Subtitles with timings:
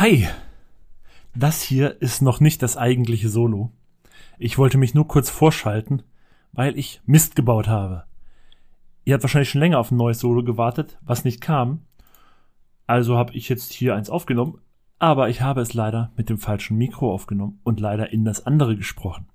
[0.00, 0.26] Hi!
[1.34, 3.70] Das hier ist noch nicht das eigentliche Solo.
[4.38, 6.02] Ich wollte mich nur kurz vorschalten,
[6.52, 8.04] weil ich Mist gebaut habe.
[9.04, 11.82] Ihr habt wahrscheinlich schon länger auf ein neues Solo gewartet, was nicht kam.
[12.86, 14.56] Also habe ich jetzt hier eins aufgenommen,
[14.98, 18.78] aber ich habe es leider mit dem falschen Mikro aufgenommen und leider in das andere
[18.78, 19.28] gesprochen.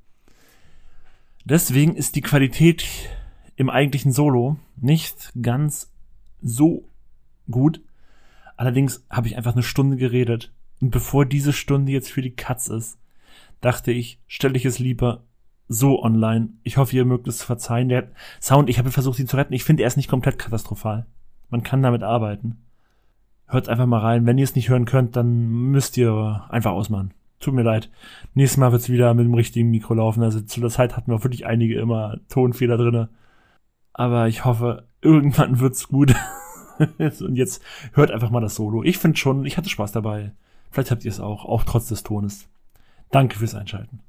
[1.44, 2.88] Deswegen ist die Qualität
[3.56, 5.94] im eigentlichen Solo nicht ganz
[6.42, 6.90] so
[7.52, 7.82] gut.
[8.58, 12.68] Allerdings habe ich einfach eine Stunde geredet und bevor diese Stunde jetzt für die Katz
[12.68, 13.00] ist,
[13.62, 15.24] dachte ich, stelle ich es lieber
[15.68, 16.50] so online.
[16.64, 17.90] Ich hoffe, ihr mögt es verzeihen.
[17.90, 18.12] Der
[18.42, 19.54] Sound, ich habe versucht, ihn zu retten.
[19.54, 21.06] Ich finde, er ist nicht komplett katastrophal.
[21.50, 22.58] Man kann damit arbeiten.
[23.48, 24.26] Hört einfach mal rein.
[24.26, 27.14] Wenn ihr es nicht hören könnt, dann müsst ihr einfach ausmachen.
[27.40, 27.90] Tut mir leid.
[28.34, 30.24] Nächstes Mal wird's wieder mit dem richtigen Mikro laufen.
[30.24, 33.10] Also zu der Zeit hatten wir wirklich einige immer Tonfehler drinne.
[33.94, 36.14] Aber ich hoffe, irgendwann wird's gut.
[37.22, 37.62] Und jetzt
[37.94, 38.84] hört einfach mal das Solo.
[38.84, 40.32] Ich finde schon, ich hatte Spaß dabei.
[40.72, 42.48] Vielleicht habt ihr es auch, auch trotz des Tones.
[43.12, 44.02] Danke fürs Einschalten.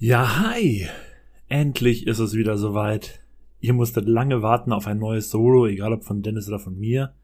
[0.00, 0.86] Ja, hi!
[1.48, 3.20] Endlich ist es wieder soweit.
[3.60, 7.14] Ihr musstet lange warten auf ein neues Solo, egal ob von Dennis oder von mir.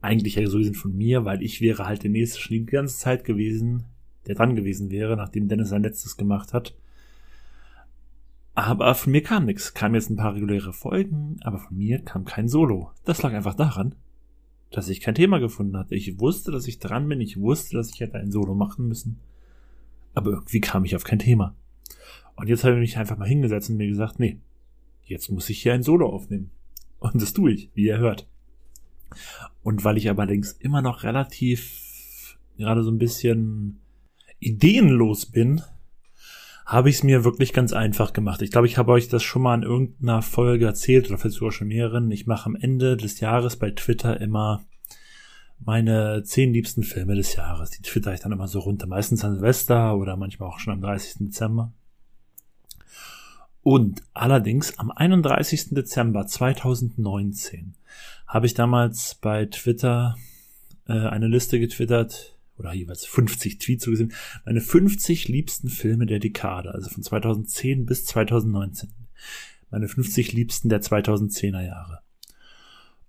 [0.00, 3.24] Eigentlich ja sowieso von mir, weil ich wäre halt der nächste schon die ganze Zeit
[3.24, 3.84] gewesen,
[4.26, 6.76] der dran gewesen wäre, nachdem Dennis sein letztes gemacht hat.
[8.54, 9.74] Aber von mir kam nichts.
[9.74, 12.90] Kam jetzt ein paar reguläre Folgen, aber von mir kam kein Solo.
[13.04, 13.94] Das lag einfach daran,
[14.70, 15.94] dass ich kein Thema gefunden hatte.
[15.94, 17.20] Ich wusste, dass ich dran bin.
[17.20, 19.18] Ich wusste, dass ich hätte ein Solo machen müssen.
[20.14, 21.54] Aber irgendwie kam ich auf kein Thema.
[22.36, 24.38] Und jetzt habe ich mich einfach mal hingesetzt und mir gesagt, nee,
[25.04, 26.50] jetzt muss ich hier ein Solo aufnehmen.
[26.98, 28.28] Und das tue ich, wie ihr hört.
[29.62, 33.80] Und weil ich allerdings immer noch relativ gerade so ein bisschen
[34.38, 35.62] ideenlos bin,
[36.72, 38.40] habe ich es mir wirklich ganz einfach gemacht.
[38.40, 41.52] Ich glaube, ich habe euch das schon mal in irgendeiner Folge erzählt oder vielleicht sogar
[41.52, 42.10] schon mehreren.
[42.10, 44.64] Ich mache am Ende des Jahres bei Twitter immer
[45.58, 47.68] meine zehn liebsten Filme des Jahres.
[47.70, 48.86] Die twitter ich dann immer so runter.
[48.86, 51.26] Meistens an Silvester oder manchmal auch schon am 30.
[51.26, 51.72] Dezember.
[53.62, 55.74] Und allerdings am 31.
[55.74, 57.74] Dezember 2019
[58.26, 60.16] habe ich damals bei Twitter
[60.88, 64.12] äh, eine Liste getwittert oder jeweils 50 Tweets zugesehen,
[64.44, 68.90] meine 50 liebsten Filme der Dekade, also von 2010 bis 2019.
[69.70, 72.00] Meine 50 liebsten der 2010er Jahre.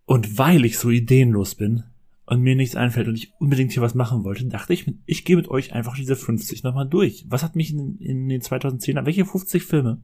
[0.05, 1.83] Und weil ich so ideenlos bin
[2.25, 5.35] und mir nichts einfällt und ich unbedingt hier was machen wollte, dachte ich, ich gehe
[5.35, 7.25] mit euch einfach diese 50 nochmal durch.
[7.27, 10.01] Was hat mich in, in den 2010er, welche 50 Filme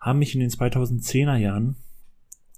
[0.00, 1.76] haben mich in den 2010er Jahren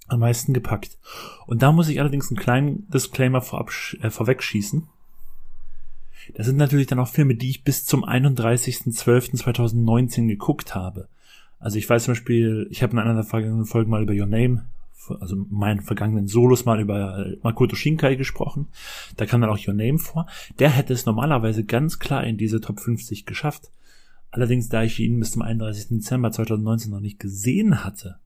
[0.07, 0.99] am meisten gepackt?
[1.47, 3.71] Und da muss ich allerdings einen kleinen Disclaimer vorab,
[4.01, 4.87] äh, vorwegschießen
[6.35, 11.09] das sind natürlich dann auch Filme, die ich bis zum 31.12.2019 geguckt habe.
[11.59, 14.27] Also ich weiß zum Beispiel, ich habe in einer der vergangenen Folgen mal über Your
[14.27, 14.65] Name,
[15.21, 18.69] also meinen vergangenen Solos mal über äh, Makoto Shinkai gesprochen.
[19.17, 20.27] Da kam dann auch Your Name vor.
[20.59, 23.71] Der hätte es normalerweise ganz klar in diese Top 50 geschafft.
[24.31, 25.89] Allerdings, da ich ihn bis zum 31.
[25.89, 28.17] Dezember 2019 noch nicht gesehen hatte,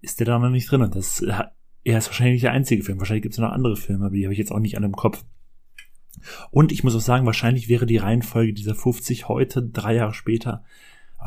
[0.00, 0.82] ist der da noch nicht drin.
[0.82, 2.98] Und das, er ist wahrscheinlich nicht der einzige Film.
[2.98, 4.96] Wahrscheinlich gibt es noch andere Filme, aber die habe ich jetzt auch nicht alle im
[4.96, 5.24] Kopf.
[6.50, 10.64] Und ich muss auch sagen, wahrscheinlich wäre die Reihenfolge dieser 50 heute, drei Jahre später,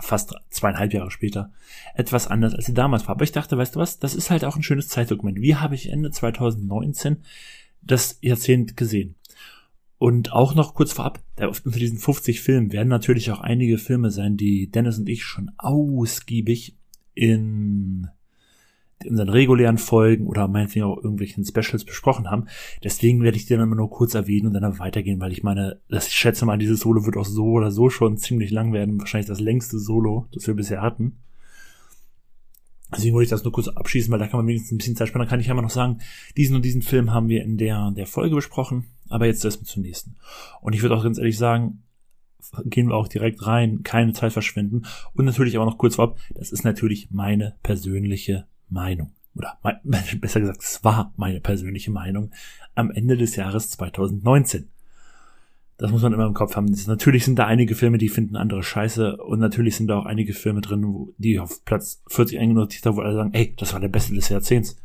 [0.01, 1.51] fast zweieinhalb Jahre später,
[1.93, 3.15] etwas anders, als sie damals war.
[3.15, 5.41] Aber ich dachte, weißt du was, das ist halt auch ein schönes Zeitdokument.
[5.41, 7.17] Wie habe ich Ende 2019
[7.81, 9.15] das Jahrzehnt gesehen?
[9.97, 14.35] Und auch noch kurz vorab, unter diesen 50 Filmen werden natürlich auch einige Filme sein,
[14.35, 16.75] die Dennis und ich schon ausgiebig
[17.13, 18.09] in
[19.03, 22.45] unseren regulären Folgen oder meinetwegen auch irgendwelchen Specials besprochen haben.
[22.83, 25.81] Deswegen werde ich dir dann immer nur kurz erwähnen und dann weitergehen, weil ich meine,
[25.89, 28.99] das, ich schätze mal, dieses Solo wird auch so oder so schon ziemlich lang werden.
[28.99, 31.17] Wahrscheinlich das längste Solo, das wir bisher hatten.
[32.95, 35.09] Deswegen wollte ich das nur kurz abschließen, weil da kann man wenigstens ein bisschen Zeit
[35.09, 35.21] sparen.
[35.21, 35.99] Dann kann ich einmal noch sagen,
[36.37, 39.81] diesen und diesen Film haben wir in der, der Folge besprochen, aber jetzt erstmal zum
[39.81, 40.15] nächsten.
[40.61, 41.83] Und ich würde auch ganz ehrlich sagen,
[42.63, 44.83] gehen wir auch direkt rein, keine Zeit verschwenden.
[45.13, 50.61] Und natürlich aber noch kurz vorab, das ist natürlich meine persönliche Meinung, oder besser gesagt,
[50.61, 52.31] es war meine persönliche Meinung
[52.73, 54.69] am Ende des Jahres 2019.
[55.77, 56.73] Das muss man immer im Kopf haben.
[56.87, 60.33] Natürlich sind da einige Filme, die finden andere scheiße und natürlich sind da auch einige
[60.33, 63.89] Filme drin, die auf Platz 40 eingenotiert haben, wo alle sagen, ey, das war der
[63.89, 64.77] beste des Jahrzehnts.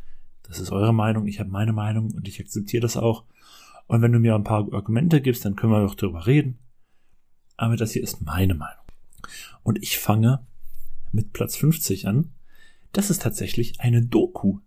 [0.43, 3.23] Das ist eure Meinung, ich habe meine Meinung und ich akzeptiere das auch.
[3.87, 6.59] Und wenn du mir ein paar Argumente gibst, dann können wir doch darüber reden.
[7.55, 8.83] Aber das hier ist meine Meinung.
[9.63, 10.45] Und ich fange
[11.11, 12.31] mit Platz 50 an.
[12.91, 14.59] Das ist tatsächlich eine Doku.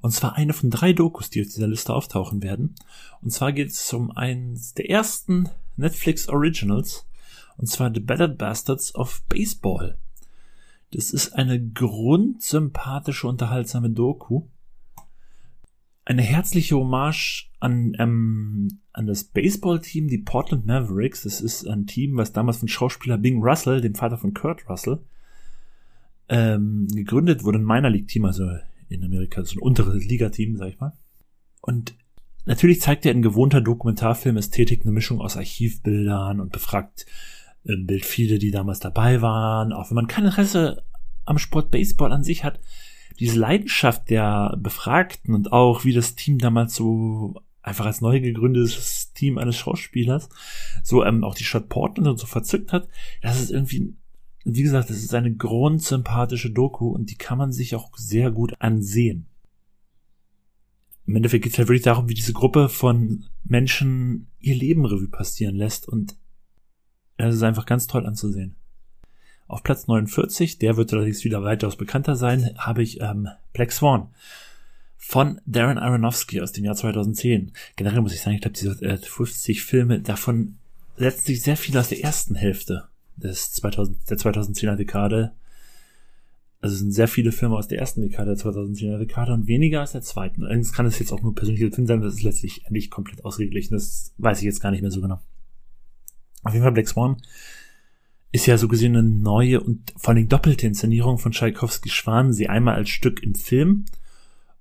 [0.00, 2.76] Und zwar eine von drei Dokus, die auf dieser Liste auftauchen werden.
[3.20, 7.06] Und zwar geht es um eins der ersten Netflix Originals.
[7.56, 9.98] Und zwar The Battered Bastards of Baseball.
[10.92, 14.46] Das ist eine grundsympathische, unterhaltsame Doku.
[16.04, 21.24] Eine herzliche Hommage an, ähm, an das Baseballteam, die Portland Mavericks.
[21.24, 25.00] Das ist ein Team, was damals von Schauspieler Bing Russell, dem Vater von Kurt Russell,
[26.28, 27.58] ähm, gegründet wurde.
[27.58, 28.48] Ein Minor League Team, also
[28.88, 30.92] in Amerika, so ein unteres Ligateam, sag ich mal.
[31.60, 31.94] Und
[32.46, 37.06] natürlich zeigt er in gewohnter Dokumentarfilm-Ästhetik eine Mischung aus Archivbildern und befragt
[37.64, 39.72] im Bild viele, die damals dabei waren.
[39.72, 40.84] Auch wenn man kein Interesse
[41.24, 42.60] am Sport Baseball an sich hat,
[43.18, 49.12] diese Leidenschaft der Befragten und auch wie das Team damals so einfach als neu gegründetes
[49.12, 50.28] Team eines Schauspielers
[50.82, 52.88] so ähm, auch die Stadt Portland und so verzückt hat,
[53.20, 53.94] das ist irgendwie,
[54.54, 58.54] wie gesagt, das ist eine grundsympathische Doku und die kann man sich auch sehr gut
[58.60, 59.26] ansehen.
[61.06, 65.08] Im Endeffekt geht es halt wirklich darum, wie diese Gruppe von Menschen ihr Leben Revue
[65.08, 66.16] passieren lässt und
[67.18, 68.56] es ist einfach ganz toll anzusehen.
[69.46, 74.08] Auf Platz 49, der wird allerdings wieder weitaus bekannter sein, habe ich ähm, Black Swan
[74.96, 77.52] von Darren Aronofsky aus dem Jahr 2010.
[77.76, 80.58] Generell muss ich sagen, ich glaube, diese äh, 50 Filme, davon
[80.96, 82.88] setzen sich sehr viel aus der ersten Hälfte
[83.22, 85.32] des 2000, der 2010er Dekade.
[86.60, 89.82] Also es sind sehr viele Filme aus der ersten Dekade der 2010er Dekade und weniger
[89.82, 90.42] aus der zweiten.
[90.42, 93.74] Allerdings kann es jetzt auch nur persönliche Film sein, das ist letztlich endlich komplett ausgeglichen.
[93.74, 95.20] Das weiß ich jetzt gar nicht mehr so genau.
[96.42, 97.16] Auf jeden Fall Black Swan
[98.30, 102.32] ist ja so gesehen eine neue und vor allem doppelte Inszenierung von Tchaikovsky Schwan.
[102.32, 103.86] Sie einmal als Stück im Film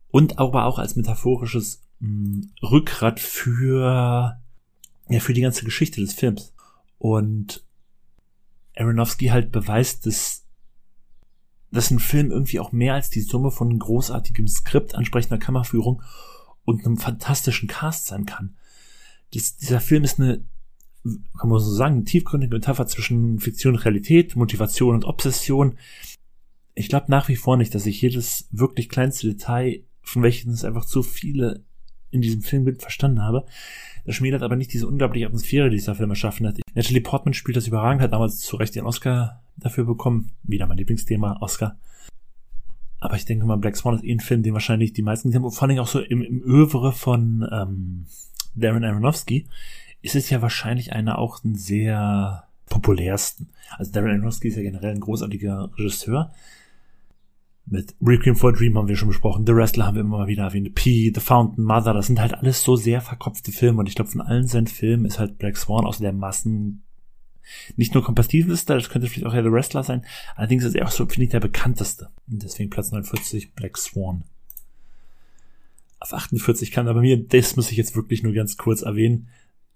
[0.09, 4.39] und aber auch als metaphorisches mh, hm, Rückgrat für,
[5.09, 6.53] ja, für die ganze Geschichte des Films.
[6.97, 7.63] Und
[8.77, 10.45] Aronofsky halt beweist, dass,
[11.71, 16.01] dass ein Film irgendwie auch mehr als die Summe von großartigem Skript, ansprechender Kammerführung
[16.63, 18.55] und einem fantastischen Cast sein kann.
[19.33, 20.45] Das, dieser Film ist eine
[21.37, 25.77] kann man so sagen, eine tiefgründige Metapher zwischen Fiktion und Realität, Motivation und Obsession.
[26.73, 30.65] Ich glaube nach wie vor nicht, dass ich jedes wirklich kleinste Detail, von welchen es
[30.65, 31.63] einfach zu viele
[32.09, 33.45] in diesem Filmbild verstanden habe.
[34.07, 36.57] Das schmälert aber nicht diese unglaubliche Atmosphäre, die dieser Film erschaffen hat.
[36.73, 40.31] Natalie Portman spielt das überragend, hat damals zu Recht den Oscar dafür bekommen.
[40.43, 41.75] Wieder mein Lieblingsthema, Oscar.
[43.01, 45.43] Aber ich denke mal, Black Swan ist eh ein Film, den wahrscheinlich die meisten gesehen
[45.43, 45.51] haben.
[45.51, 48.05] Vor allem auch so im, im Övre von ähm,
[48.55, 49.45] Darren Aronofsky
[50.01, 53.49] ist es ja wahrscheinlich einer auch ein sehr populärsten.
[53.77, 56.31] Also Darren Aronofsky ist ja generell ein großartiger Regisseur.
[57.69, 60.27] Mit Requiem for a Dream haben wir schon besprochen, The Wrestler haben wir immer mal
[60.27, 63.89] wieder erwähnt, P, The Fountain, Mother, das sind halt alles so sehr verkopfte Filme und
[63.89, 66.83] ich glaube von allen seinen Filmen ist halt Black Swan außer der Massen
[67.75, 70.05] nicht nur kompatibelste, das könnte vielleicht auch ja The Wrestler sein,
[70.35, 72.09] allerdings ist er auch so, finde ich, der bekannteste.
[72.29, 74.23] Und deswegen Platz 49, Black Swan.
[75.99, 79.27] Auf 48 kann aber mir, das muss ich jetzt wirklich nur ganz kurz erwähnen,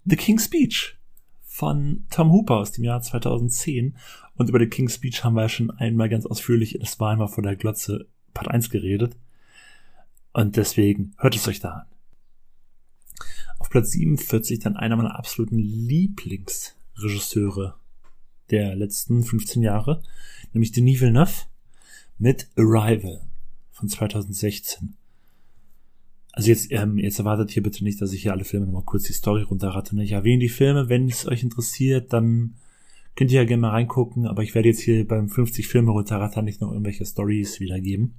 [0.04, 0.96] The King's Speech
[1.52, 3.96] von Tom Hooper aus dem Jahr 2010.
[4.36, 7.28] Und über The King's Speech haben wir ja schon einmal ganz ausführlich, das war einmal
[7.28, 9.16] vor der Glotze Part 1 geredet.
[10.32, 11.86] Und deswegen hört es euch da an.
[13.58, 17.74] Auf Platz 47 dann einer meiner absoluten Lieblingsregisseure
[18.50, 20.02] der letzten 15 Jahre,
[20.52, 21.44] nämlich Denis Villeneuve
[22.18, 23.20] mit Arrival
[23.70, 24.96] von 2016.
[26.32, 29.04] Also jetzt, ähm, jetzt erwartet hier bitte nicht, dass ich hier alle Filme nochmal kurz
[29.04, 29.94] die Story runterratte.
[29.94, 30.04] Ne?
[30.04, 32.54] Ich erwähne die Filme, wenn es euch interessiert, dann
[33.16, 36.44] könnt ihr ja gerne mal reingucken, aber ich werde jetzt hier beim 50 Filme runterrattern
[36.44, 38.14] nicht noch irgendwelche Stories wiedergeben.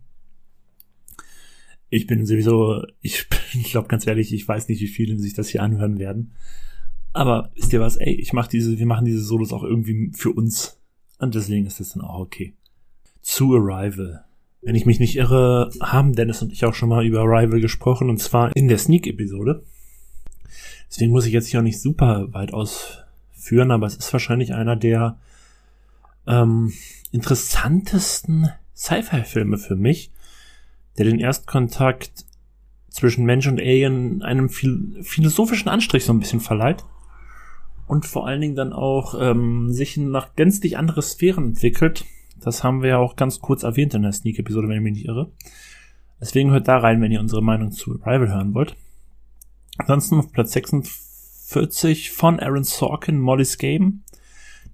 [1.89, 5.49] Ich bin sowieso, ich, ich glaube ganz ehrlich, ich weiß nicht, wie viele sich das
[5.49, 6.33] hier anhören werden.
[7.13, 10.31] Aber wisst ihr was, ey, ich mach diese, wir machen diese Solos auch irgendwie für
[10.31, 10.79] uns.
[11.19, 12.53] Und deswegen ist das dann auch okay.
[13.21, 14.25] Zu Arrival.
[14.61, 18.09] Wenn ich mich nicht irre, haben Dennis und ich auch schon mal über Arrival gesprochen
[18.09, 19.63] und zwar in der Sneak-Episode.
[20.89, 22.53] Deswegen muss ich jetzt hier auch nicht super weit
[23.43, 25.17] ausführen, aber es ist wahrscheinlich einer der
[26.27, 26.71] ähm,
[27.11, 30.11] interessantesten Sci-Fi-Filme für mich,
[30.97, 32.25] der den Erstkontakt
[32.89, 36.85] zwischen Mensch und Alien einem philosophischen Anstrich so ein bisschen verleiht
[37.87, 42.05] und vor allen Dingen dann auch ähm, sich nach gänzlich andere Sphären entwickelt,
[42.39, 45.07] das haben wir ja auch ganz kurz erwähnt in der Sneak-Episode, wenn ich mich nicht
[45.07, 45.31] irre.
[46.19, 48.75] Deswegen hört da rein, wenn ihr unsere Meinung zu Rival hören wollt.
[49.77, 50.51] Ansonsten auf Platz
[51.43, 54.03] 46 von Aaron Sorkin, Molly's Game.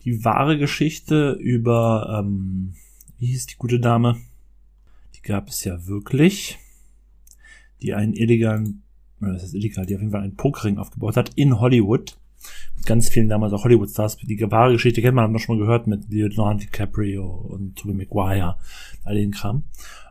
[0.05, 2.75] Die wahre Geschichte über, ähm,
[3.17, 4.17] wie hieß die gute Dame?
[5.15, 6.59] Die gab es ja wirklich.
[7.81, 8.83] Die einen illegalen,
[9.19, 12.17] oder das ist illegal, die auf jeden Fall einen Pokering aufgebaut hat in Hollywood
[12.77, 14.17] mit ganz vielen damals auch Hollywood-Stars.
[14.17, 17.95] Die wahre Geschichte kennt man, haben wir schon mal gehört mit Leonardo DiCaprio und Tobey
[17.95, 18.57] Maguire,
[19.03, 19.63] all den Kram.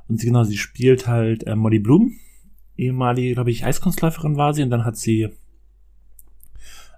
[0.08, 2.14] Und sie, genau, sie spielt halt äh, Molly Bloom,
[2.76, 5.28] ehemalige, glaube ich, Eiskunstläuferin war sie und dann hat sie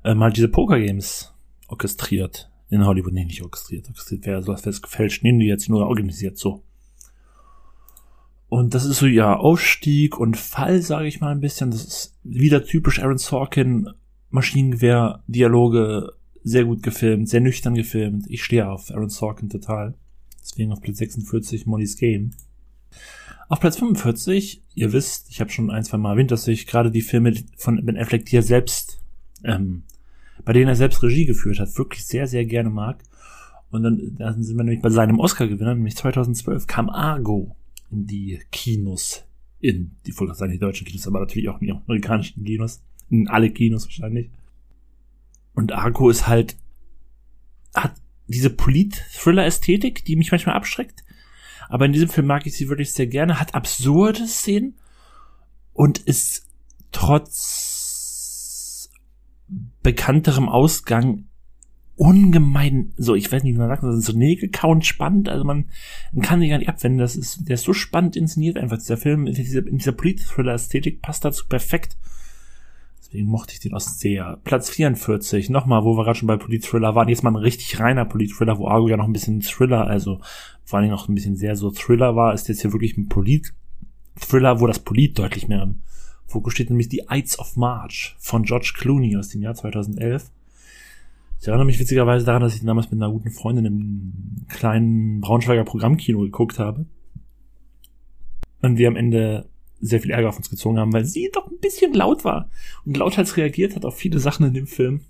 [0.04, 1.34] äh, mal diese Poker-Games
[1.68, 3.88] orchestriert In Hollywood nee, nicht orchestriert.
[3.88, 5.22] Orchestriert wäre so, als wäre es gefälscht.
[5.22, 6.62] Nehmen die jetzt nur organisiert so.
[8.48, 11.70] Und das ist so, ja, Aufstieg und Fall, sage ich mal ein bisschen.
[11.70, 13.88] Das ist wieder typisch Aaron Sorkin,
[14.30, 18.26] Maschinengewehr, Dialoge, sehr gut gefilmt, sehr nüchtern gefilmt.
[18.28, 19.94] Ich stehe auf Aaron Sorkin total.
[20.40, 22.32] Deswegen auf Platz 46 Molly's Game.
[23.48, 26.90] Auf Platz 45, ihr wisst, ich habe schon ein, zwei Mal erwähnt, dass ich gerade
[26.90, 28.99] die Filme von Ben Affleck, die er selbst,
[29.44, 29.84] ähm,
[30.44, 33.02] bei denen er selbst Regie geführt hat, wirklich sehr, sehr gerne mag.
[33.70, 37.56] Und dann, dann sind wir nämlich bei seinem Oscar-Gewinner, nämlich 2012 kam Argo
[37.90, 39.24] in die Kinos.
[39.60, 42.82] In die, die deutschen Kinos, aber natürlich auch in die amerikanischen Kinos.
[43.10, 44.30] In alle Kinos wahrscheinlich.
[45.54, 46.56] Und Argo ist halt,
[47.74, 47.94] hat
[48.26, 51.04] diese Polit-Thriller-Ästhetik, die mich manchmal abschreckt.
[51.68, 54.74] Aber in diesem Film mag ich sie wirklich sehr gerne, hat absurde Szenen
[55.72, 56.48] und ist
[56.90, 57.79] trotz
[59.82, 61.24] bekannterem Ausgang
[62.00, 65.66] ungemein, so, ich weiß nicht, wie man sagt, das ist so Nägelkauen spannend, also man,
[66.12, 68.96] man kann sich gar nicht abwenden, das ist, der ist so spannend inszeniert einfach, dieser
[68.96, 71.98] Film, in dieser, dieser Polit-Thriller-Ästhetik passt dazu perfekt.
[72.98, 74.38] Deswegen mochte ich den auch sehr.
[74.44, 78.06] Platz 44, nochmal, wo wir gerade schon bei Polit-Thriller waren, jetzt mal ein richtig reiner
[78.06, 80.20] Polit-Thriller, wo Argo ja noch ein bisschen Thriller, also
[80.64, 83.08] vor allen Dingen auch ein bisschen sehr so Thriller war, ist jetzt hier wirklich ein
[83.08, 85.82] Polit-Thriller, wo das Polit deutlich mehr im
[86.30, 90.30] Fokus steht, nämlich die Ides of March von George Clooney aus dem Jahr 2011.
[91.40, 95.64] Ich erinnere mich witzigerweise daran, dass ich damals mit einer guten Freundin im kleinen Braunschweiger
[95.64, 96.86] Programmkino geguckt habe.
[98.60, 99.48] Und wir am Ende
[99.80, 102.50] sehr viel Ärger auf uns gezogen haben, weil sie doch ein bisschen laut war
[102.84, 105.00] und lauthals reagiert hat auf viele Sachen in dem Film.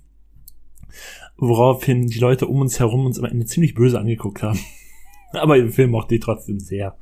[1.37, 4.59] Woraufhin die Leute um uns herum uns am Ende ziemlich böse angeguckt haben.
[5.33, 6.97] Aber im Film mochte ich trotzdem sehr.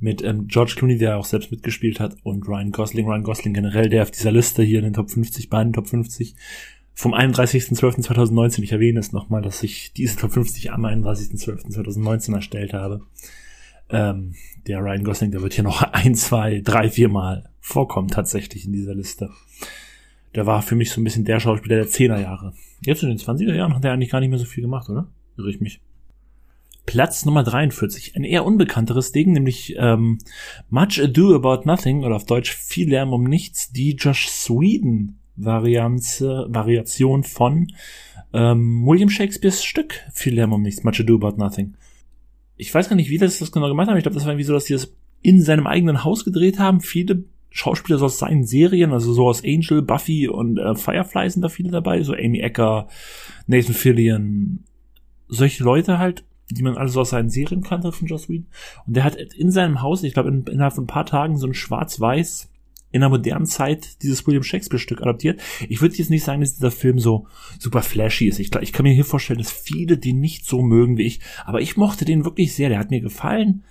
[0.00, 3.06] Mit ähm, George Clooney, der auch selbst mitgespielt hat, und Ryan Gosling.
[3.06, 6.34] Ryan Gosling generell, der auf dieser Liste hier in den Top 50, beiden Top 50
[7.00, 13.00] vom 31.12.2019, ich erwähne es nochmal, dass ich diese Top 50 am 31.12.2019 erstellt habe.
[13.88, 14.34] Ähm,
[14.66, 18.72] der Ryan Gosling, der wird hier noch ein, zwei, drei, vier Mal vorkommen tatsächlich in
[18.72, 19.30] dieser Liste.
[20.34, 22.52] Der war für mich so ein bisschen der Schauspieler der 10er Jahre.
[22.84, 25.08] Jetzt in den 20er Jahren hat er eigentlich gar nicht mehr so viel gemacht, oder?
[25.36, 25.80] Irre ich mich.
[26.90, 30.18] Platz Nummer 43, ein eher unbekannteres Ding, nämlich ähm,
[30.70, 36.46] Much Ado About Nothing oder auf Deutsch Viel Lärm um Nichts, die Josh Sweden Variante,
[36.48, 37.68] Variation von
[38.32, 41.74] ähm, William Shakespeares Stück Viel Lärm um Nichts, Much Ado About Nothing
[42.56, 43.96] ich weiß gar nicht, wie das das genau gemacht haben.
[43.96, 44.92] Ich glaube, das war irgendwie so, dass die das
[45.22, 46.80] in seinem eigenen Haus gedreht haben.
[46.80, 51.42] Viele Schauspieler so aus seinen Serien, also so aus Angel, Buffy und äh, Firefly sind
[51.42, 52.88] da viele dabei, so Amy Ecker,
[53.46, 54.64] Nathan Fillion,
[55.28, 58.46] solche Leute halt, die man alle so aus seinen Serien kannte von Joss Whedon.
[58.86, 61.46] Und der hat in seinem Haus, ich glaube, in, innerhalb von ein paar Tagen so
[61.46, 62.50] ein schwarz-weiß
[62.92, 65.40] in der modernen Zeit dieses William Shakespeare-Stück adaptiert.
[65.68, 67.26] Ich würde jetzt nicht sagen, dass dieser Film so
[67.58, 68.40] super flashy ist.
[68.40, 71.60] Ich, ich kann mir hier vorstellen, dass viele den nicht so mögen wie ich, aber
[71.60, 72.68] ich mochte den wirklich sehr.
[72.68, 73.62] Der hat mir gefallen.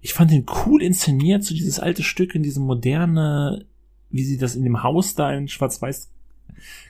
[0.00, 3.64] Ich fand den cool inszeniert, so dieses alte Stück in diesem moderne,
[4.10, 6.10] wie sie das in dem Haus da in Schwarz-Weiß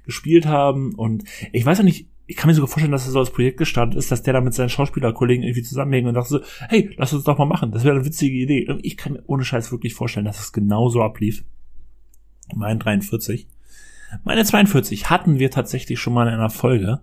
[0.05, 0.95] gespielt haben.
[0.95, 3.59] Und ich weiß auch nicht, ich kann mir sogar vorstellen, dass er so als Projekt
[3.59, 7.13] gestartet ist, dass der da mit seinen Schauspielerkollegen irgendwie zusammenhängt und dachte so, hey, lass
[7.13, 7.71] uns doch mal machen.
[7.71, 8.69] Das wäre eine witzige Idee.
[8.71, 11.45] Und ich kann mir ohne Scheiß wirklich vorstellen, dass es genau so ablief.
[12.55, 13.47] Mein 43.
[14.23, 17.01] Meine 42 hatten wir tatsächlich schon mal in einer Folge,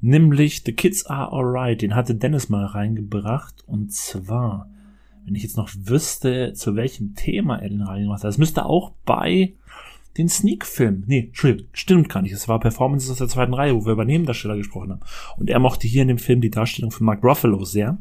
[0.00, 1.82] nämlich The Kids Are Alright.
[1.82, 4.70] Den hatte Dennis mal reingebracht und zwar,
[5.24, 8.28] wenn ich jetzt noch wüsste, zu welchem Thema er den reingebracht hat.
[8.28, 9.52] Das müsste auch bei
[10.18, 11.04] den Sneak-Film.
[11.06, 12.32] Nee, Entschuldigung, stimmt gar nicht.
[12.32, 15.00] Es war Performances aus der zweiten Reihe, wo wir über Nebendarsteller gesprochen haben.
[15.36, 17.98] Und er mochte hier in dem Film die Darstellung von Mark Ruffalo sehr.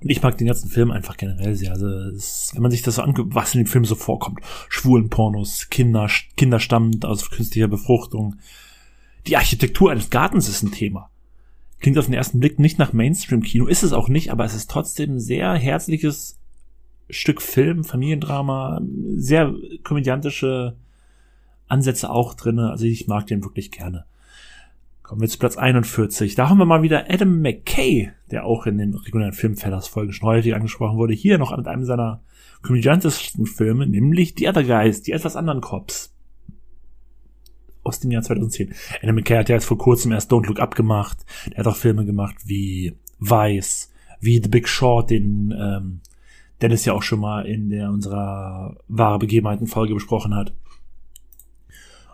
[0.00, 1.72] Und ich mag den ganzen Film einfach generell sehr.
[1.72, 4.40] Also, es, wenn man sich das so anguckt, was in dem Film so vorkommt.
[4.68, 8.36] Schwulen Pornos, Kinder, Kinder stammend aus künstlicher Befruchtung.
[9.26, 11.10] Die Architektur eines Gartens ist ein Thema.
[11.80, 14.70] Klingt auf den ersten Blick nicht nach Mainstream-Kino, ist es auch nicht, aber es ist
[14.70, 16.35] trotzdem sehr herzliches
[17.08, 18.80] Stück Film, Familiendrama,
[19.16, 20.76] sehr komödiantische
[21.68, 22.70] Ansätze auch drinne.
[22.70, 24.04] Also ich mag den wirklich gerne.
[25.02, 26.34] Kommen wir zu Platz 41.
[26.34, 30.54] Da haben wir mal wieder Adam McKay, der auch in den regulären Filmfellers-Folgen schon häufig
[30.54, 32.22] angesprochen wurde, hier noch mit einem seiner
[32.62, 36.12] komödiantischsten Filme, nämlich The Other Guys, die etwas anderen Cops.
[37.84, 38.74] Aus dem Jahr 2010.
[39.00, 41.18] Adam McKay hat ja jetzt vor kurzem erst Don't Look Up gemacht.
[41.52, 46.00] Der hat auch Filme gemacht wie Vice, wie The Big Short, den ähm,
[46.62, 50.54] Dennis ja auch schon mal in der unserer wahre Begebenheiten Folge besprochen hat.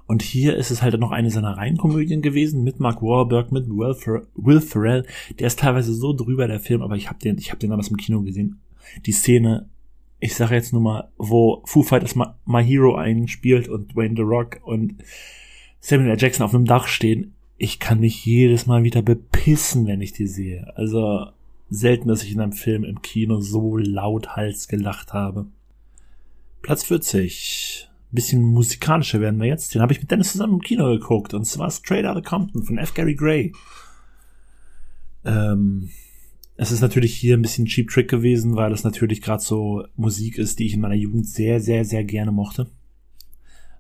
[0.07, 3.95] Und hier ist es halt noch eine seiner Reihenkomödien gewesen mit Mark Wahlberg, mit Will,
[3.95, 5.07] Fer Will Ferrell.
[5.39, 7.89] Der ist teilweise so drüber, der Film, aber ich habe den, ich habe den damals
[7.89, 8.61] im Kino gesehen.
[9.07, 9.69] Die Szene,
[10.19, 14.23] ich sage jetzt nur mal, wo Foo Fighters My, My Hero einspielt und Dwayne The
[14.23, 14.97] Rock und
[15.81, 16.21] Samuel L.
[16.21, 17.35] Jackson auf einem Dach stehen.
[17.63, 20.73] ich kann mich jedes Mal wieder bepissen, wenn ich die sehe.
[20.77, 21.27] Also
[21.73, 25.47] selten, dass ich in einem Film im Kino so lauthals gelacht habe.
[26.61, 27.89] Platz 40.
[28.11, 29.75] Bisschen musikalischer werden wir jetzt.
[29.75, 31.33] Den habe ich mit Dennis zusammen im Kino geguckt.
[31.35, 32.93] Und zwar Straight Outta Compton von F.
[32.95, 33.53] Gary Gray.
[35.25, 35.89] Ähm,
[36.57, 40.39] es ist natürlich hier ein bisschen Cheap Trick gewesen, weil es natürlich gerade so Musik
[40.39, 42.71] ist, die ich in meiner Jugend sehr, sehr, sehr gerne mochte.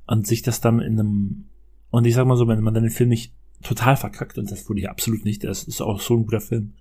[0.07, 1.45] Und sich das dann in einem,
[1.91, 4.69] und ich sag mal so, wenn man dann den Film nicht total verkackt und das
[4.69, 5.45] wurde hier absolut nicht.
[5.45, 6.73] Das ist auch so ein guter Film.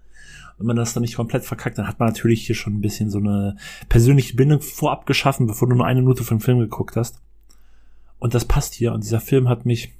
[0.61, 3.09] Wenn man das dann nicht komplett verkackt, dann hat man natürlich hier schon ein bisschen
[3.09, 3.57] so eine
[3.89, 7.19] persönliche Bindung vorab geschaffen, bevor du nur eine Minute von dem Film geguckt hast.
[8.19, 8.93] Und das passt hier.
[8.93, 9.95] Und dieser Film hat mich,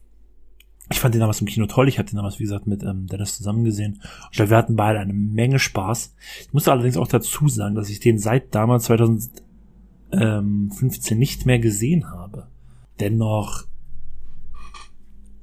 [0.92, 1.88] ich fand den damals im Kino toll.
[1.88, 4.04] Ich habe den damals, wie gesagt, mit ähm, Dennis zusammen gesehen.
[4.38, 6.14] Und wir hatten beide eine Menge Spaß.
[6.42, 12.12] Ich muss allerdings auch dazu sagen, dass ich den seit damals 2015 nicht mehr gesehen
[12.12, 12.46] habe.
[13.00, 13.66] Dennoch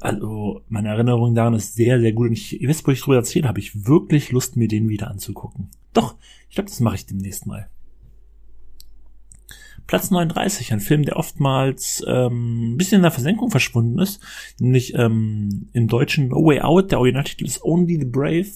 [0.01, 2.29] also meine Erinnerung daran ist sehr, sehr gut.
[2.29, 5.11] Und ich, ihr wisst, wo ich drüber erzähle, habe ich wirklich Lust, mir den wieder
[5.11, 5.71] anzugucken.
[5.93, 6.17] Doch,
[6.49, 7.69] ich glaube, das mache ich demnächst mal.
[9.89, 14.21] Platz 39, ein Film, der oftmals ähm, ein bisschen in der Versenkung verschwunden ist,
[14.61, 18.49] nämlich ähm, im deutschen No Way Out, der Originaltitel ist Only the Brave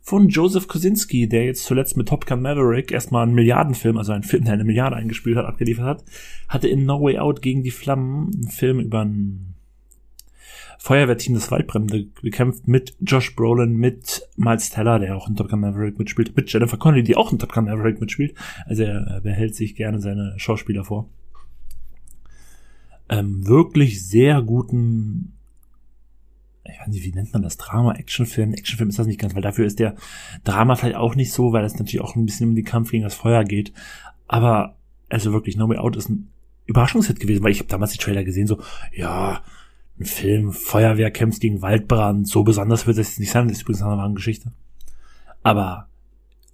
[0.00, 4.22] von Joseph Kosinski, der jetzt zuletzt mit Top Gun Maverick erstmal einen Milliardenfilm, also einen
[4.22, 6.04] Film, der eine Milliarde eingespielt hat, abgeliefert hat,
[6.48, 9.55] hatte in No Way Out gegen die Flammen einen Film über einen
[10.78, 15.60] Feuerwehrteam des Waldbrände gekämpft mit Josh Brolin, mit Miles Teller, der auch in Top Gun
[15.60, 18.34] Maverick mitspielt, mit Jennifer Connelly, die auch in Top Gun Maverick mitspielt.
[18.66, 21.08] Also er behält sich gerne seine Schauspieler vor.
[23.08, 25.32] Ähm, wirklich sehr guten,
[26.64, 27.56] ich weiß nicht, wie nennt man das?
[27.56, 28.52] Drama, Actionfilm?
[28.52, 29.94] Actionfilm ist das nicht ganz, weil dafür ist der
[30.44, 33.04] Drama vielleicht auch nicht so, weil es natürlich auch ein bisschen um den Kampf gegen
[33.04, 33.72] das Feuer geht.
[34.26, 34.76] Aber
[35.08, 36.28] also wirklich, No Way Out ist ein
[36.66, 38.60] Überraschungshit gewesen, weil ich habe damals die Trailer gesehen, so,
[38.92, 39.42] ja,
[39.98, 43.82] ein Film, Feuerwehr kämpft gegen Waldbrand, so besonders wird es nicht sein, das ist übrigens
[43.82, 44.52] eine wahre Geschichte.
[45.42, 45.88] Aber,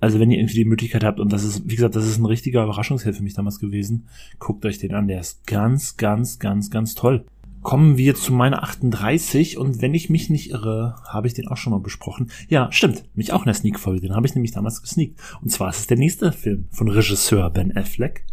[0.00, 2.26] also wenn ihr irgendwie die Möglichkeit habt, und das ist, wie gesagt, das ist ein
[2.26, 4.08] richtiger Überraschungsheld für mich damals gewesen,
[4.38, 7.24] guckt euch den an, der ist ganz, ganz, ganz, ganz toll.
[7.62, 11.56] Kommen wir zu meiner 38 und wenn ich mich nicht irre, habe ich den auch
[11.56, 12.30] schon mal besprochen.
[12.48, 15.20] Ja, stimmt, mich auch in der Sneak-Folge, den habe ich nämlich damals gesneakt.
[15.40, 18.24] Und zwar ist es der nächste Film von Regisseur Ben Affleck.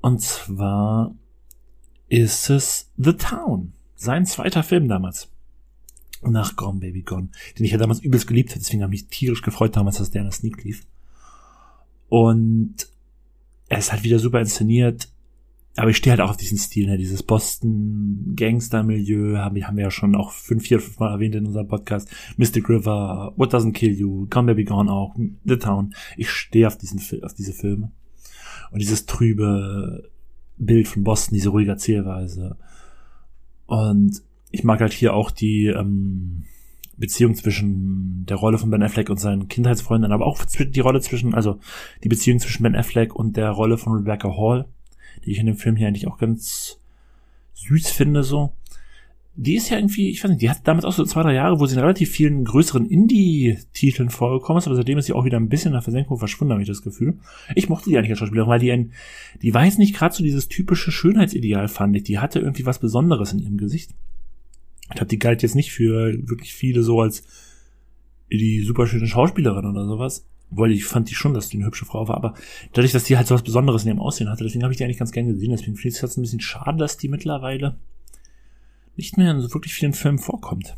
[0.00, 1.14] Und zwar
[2.08, 5.28] ist es The Town sein zweiter Film damals.
[6.22, 9.10] Nach Gone Baby Gone, den ich ja damals übelst geliebt habe, deswegen habe ich mich
[9.10, 10.86] tierisch gefreut damals, dass der in der Sneak lief.
[12.08, 12.88] Und
[13.68, 15.08] er ist halt wieder super inszeniert,
[15.76, 16.98] aber ich stehe halt auch auf diesen Stil, ne?
[16.98, 21.46] dieses Boston Gangster-Milieu, haben, haben wir ja schon auch fünf, vier, fünf Mal erwähnt in
[21.46, 22.08] unserem Podcast.
[22.36, 25.94] Mystic River, What Doesn't Kill You, Gone Baby Gone auch, The Town.
[26.16, 27.92] Ich stehe auf diesen, auf diese Filme.
[28.72, 30.10] Und dieses trübe
[30.58, 32.56] Bild von Boston, diese ruhige Erzählweise.
[33.70, 36.42] Und ich mag halt hier auch die ähm,
[36.96, 41.34] Beziehung zwischen der Rolle von Ben Affleck und seinen Kindheitsfreunden, aber auch die Rolle zwischen,
[41.34, 41.60] also
[42.02, 44.66] die Beziehung zwischen Ben Affleck und der Rolle von Rebecca Hall,
[45.24, 46.80] die ich in dem Film hier eigentlich auch ganz
[47.54, 48.52] süß finde, so
[49.42, 51.58] die ist ja irgendwie, ich weiß nicht, die hat damals auch so zwei, drei Jahre,
[51.58, 55.40] wo sie in relativ vielen größeren Indie-Titeln vorgekommen ist, aber seitdem ist sie auch wieder
[55.40, 57.16] ein bisschen in der Versenkung verschwunden, habe ich das Gefühl.
[57.54, 58.92] Ich mochte die eigentlich als Schauspielerin, weil die ein,
[59.40, 62.02] die war jetzt nicht gerade so dieses typische Schönheitsideal, fand ich.
[62.02, 63.94] Die hatte irgendwie was Besonderes in ihrem Gesicht.
[64.90, 67.24] Ich glaube, die galt jetzt nicht für wirklich viele so als
[68.30, 70.26] die super schöne Schauspielerin oder sowas.
[70.50, 72.34] Weil ich fand die schon, dass die eine hübsche Frau war, aber
[72.72, 74.84] dadurch, dass die halt so was Besonderes in ihrem Aussehen hatte, deswegen habe ich die
[74.84, 75.52] eigentlich ganz gerne gesehen.
[75.52, 77.78] Deswegen finde ich es jetzt ein bisschen schade, dass die mittlerweile
[79.00, 80.76] nicht mehr in so wirklich vielen Filmen vorkommt.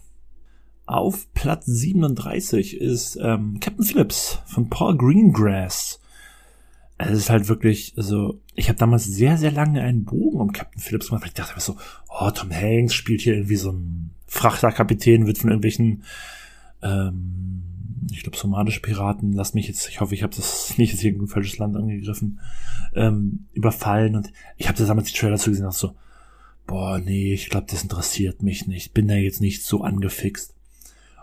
[0.87, 6.01] Auf Platz 37 ist ähm, Captain Phillips von Paul Greengrass.
[6.99, 10.81] Es ist halt wirklich, also ich habe damals sehr, sehr lange einen Bogen um Captain
[10.81, 11.25] Phillips gemacht.
[11.27, 11.77] Ich dachte mir so,
[12.09, 16.05] oh, Tom Hanks spielt hier irgendwie so ein Frachterkapitän, wird von irgendwelchen,
[16.81, 17.65] ähm,
[18.13, 21.27] ich glaube, somatische Piraten, lass mich jetzt, ich hoffe, ich habe das nicht jetzt irgendein
[21.27, 22.39] falsches Land angegriffen,
[22.95, 24.15] ähm, überfallen.
[24.15, 25.97] Und ich habe da damals die Trailer zugesehen und so,
[26.66, 28.94] boah, nee, ich glaube, das interessiert mich nicht.
[28.94, 30.55] Bin da jetzt nicht so angefixt.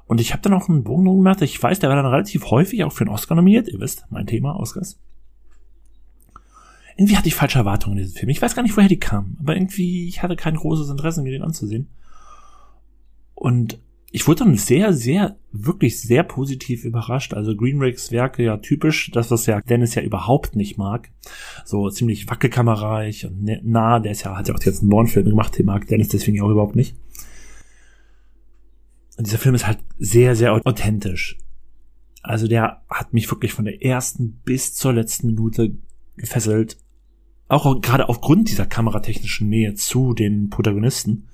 [0.06, 1.41] Und ich habe dann auch einen Bogen gemacht.
[1.41, 3.67] Ich weiß, der war dann relativ häufig auch für einen Oscar nominiert.
[3.67, 4.97] Ihr wisst, mein Thema, Oscars.
[6.97, 8.30] Irgendwie hatte ich falsche Erwartungen in diesem Film.
[8.30, 9.38] Ich weiß gar nicht, woher die kamen.
[9.39, 11.88] Aber irgendwie, ich hatte kein großes Interesse, mir den anzusehen.
[13.36, 13.80] Und
[14.12, 17.34] ich wurde dann sehr, sehr, wirklich sehr positiv überrascht.
[17.34, 21.12] Also Greenricks Werke ja typisch, das was ja Dennis ja überhaupt nicht mag.
[21.63, 25.30] So ziemlich wackelkammerreich und ne, nah, der ist ja, hat ja auch jetzt einen Born-Film
[25.30, 26.95] gemacht, den mag Dennis deswegen auch überhaupt nicht.
[29.17, 31.38] Und dieser Film ist halt sehr, sehr authentisch.
[32.24, 35.78] Also der hat mich wirklich von der ersten bis zur letzten Minute
[36.15, 36.78] gefesselt.
[37.48, 41.28] Auch gerade aufgrund dieser kameratechnischen Nähe zu den Protagonisten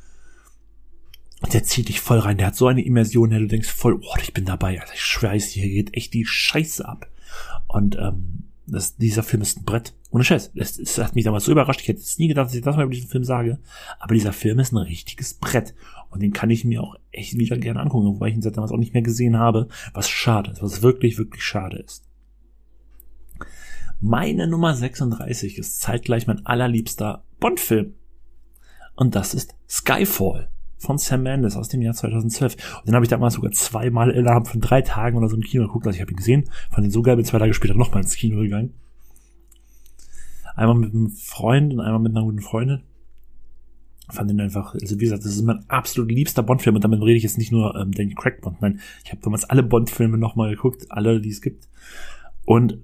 [1.53, 2.38] der zieht dich voll rein.
[2.38, 4.79] Der hat so eine Immersion, der du denkst voll, oh, ich bin dabei.
[4.79, 7.10] Also ich schweiß, hier geht echt die Scheiße ab.
[7.67, 9.93] Und ähm, das, dieser Film ist ein Brett.
[10.12, 10.53] Ohne Scheiß.
[10.55, 11.81] Das, das hat mich damals so überrascht.
[11.81, 13.60] Ich hätte es nie gedacht, dass ich das mal über diesen Film sage.
[13.99, 15.75] Aber dieser Film ist ein richtiges Brett.
[16.10, 18.71] Und den kann ich mir auch echt wieder gerne angucken, wobei ich ihn seit damals
[18.71, 19.67] auch nicht mehr gesehen habe.
[19.93, 20.63] Was schade ist.
[20.63, 22.08] Was wirklich, wirklich schade ist.
[24.01, 27.93] Meine Nummer 36 ist zeitgleich mein allerliebster Bond-Film.
[28.95, 32.55] Und das ist Skyfall von Sam Mendes aus dem Jahr 2012.
[32.79, 35.65] Und den habe ich damals sogar zweimal innerhalb von drei Tagen oder so im Kino
[35.65, 35.85] geguckt.
[35.88, 38.15] Also ich habe ihn gesehen, fand ihn so geil, bin zwei Tage später nochmal ins
[38.15, 38.73] Kino gegangen.
[40.55, 42.83] Einmal mit einem Freund und einmal mit einer guten Freundin.
[44.09, 47.17] Fand ihn einfach, also wie gesagt, das ist mein absolut liebster Bond-Film und damit rede
[47.17, 50.51] ich jetzt nicht nur ähm, Danny Craig Bond, nein, ich habe damals alle Bond-Filme nochmal
[50.51, 51.67] geguckt, alle, die es gibt.
[52.45, 52.77] Und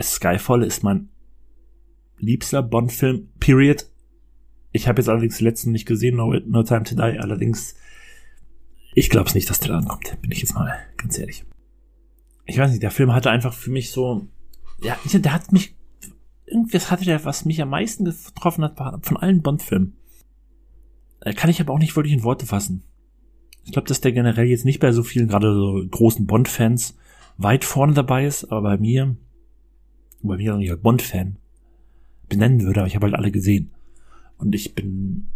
[0.00, 1.08] Skyfall ist mein
[2.18, 3.86] liebster Bond-Film, period,
[4.76, 7.18] ich habe jetzt allerdings den letzten nicht gesehen, No, no Time to Die.
[7.18, 7.74] Allerdings,
[8.94, 10.20] ich glaube es nicht, dass der da ankommt.
[10.22, 11.44] Bin ich jetzt mal ganz ehrlich.
[12.44, 14.28] Ich weiß nicht, der Film hatte einfach für mich so,
[14.80, 15.74] ja, der hat mich,
[16.44, 19.96] irgendwas hatte der, was mich am meisten getroffen hat, von allen Bond-Filmen.
[21.34, 22.84] Kann ich aber auch nicht wirklich in Worte fassen.
[23.64, 26.96] Ich glaube, dass der generell jetzt nicht bei so vielen, gerade so großen Bond-Fans,
[27.36, 29.16] weit vorne dabei ist, aber bei mir,
[30.22, 31.36] bei mir ich Bond-Fan
[32.28, 33.72] benennen würde, aber ich habe halt alle gesehen.
[34.38, 35.28] Und ich bin,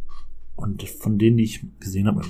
[0.56, 2.22] und von denen, die ich gesehen habe,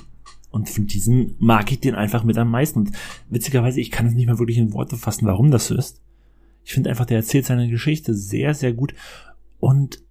[0.51, 2.79] und von diesen mag ich den einfach mit am meisten.
[2.79, 2.91] Und
[3.29, 6.01] witzigerweise, ich kann es nicht mehr wirklich in Worte fassen, warum das so ist.
[6.65, 8.93] Ich finde einfach, der erzählt seine Geschichte sehr, sehr gut.
[9.59, 10.03] Und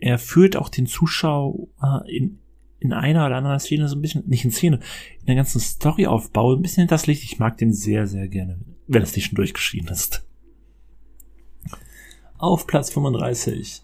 [0.00, 1.68] er führt auch den Zuschauer
[2.06, 2.38] in,
[2.80, 4.80] in einer oder anderen Szene so ein bisschen, nicht in Szene,
[5.20, 7.24] in der ganzen Storyaufbau ein bisschen in das Licht.
[7.24, 10.24] Ich mag den sehr, sehr gerne, wenn es nicht schon durchgeschrieben ist.
[12.38, 13.82] Auf Platz 35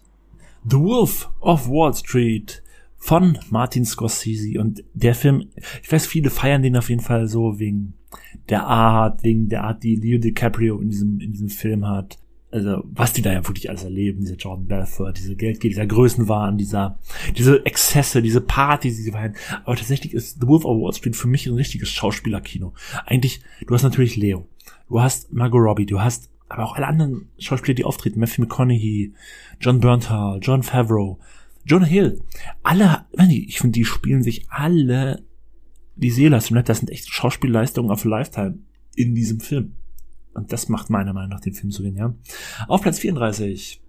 [0.67, 2.63] The Wolf of Wall Street
[2.97, 5.49] von Martin Scorsese und der Film,
[5.83, 7.93] ich weiß, viele feiern den auf jeden Fall so wegen
[8.49, 12.17] der Art, wegen der Art, die Leo DiCaprio in diesem, in diesem Film hat.
[12.49, 16.57] Also, was die da ja wirklich alles erleben, diese Jordan Belfort, diese Geldgeber, dieser Größenwahn,
[16.57, 16.97] dieser,
[17.37, 19.35] diese Exzesse, diese Partys, die sie feiern.
[19.65, 22.73] Aber tatsächlich ist The Wolf of Wall Street für mich ein richtiges Schauspielerkino.
[23.05, 24.47] Eigentlich, du hast natürlich Leo,
[24.89, 29.13] du hast Margot Robbie, du hast aber auch alle anderen Schauspieler, die auftreten, Matthew McConaughey,
[29.59, 31.19] John Bernthal, John Favreau,
[31.65, 32.21] Jonah Hill,
[32.61, 35.23] alle, ich finde, die spielen sich alle
[35.95, 36.65] die Seele aus dem Leib.
[36.65, 38.59] Das sind echt Schauspielleistungen auf Lifetime
[38.95, 39.73] in diesem Film.
[40.33, 42.15] Und das macht meiner Meinung nach den Film so genial.
[42.67, 43.81] Auf Platz 34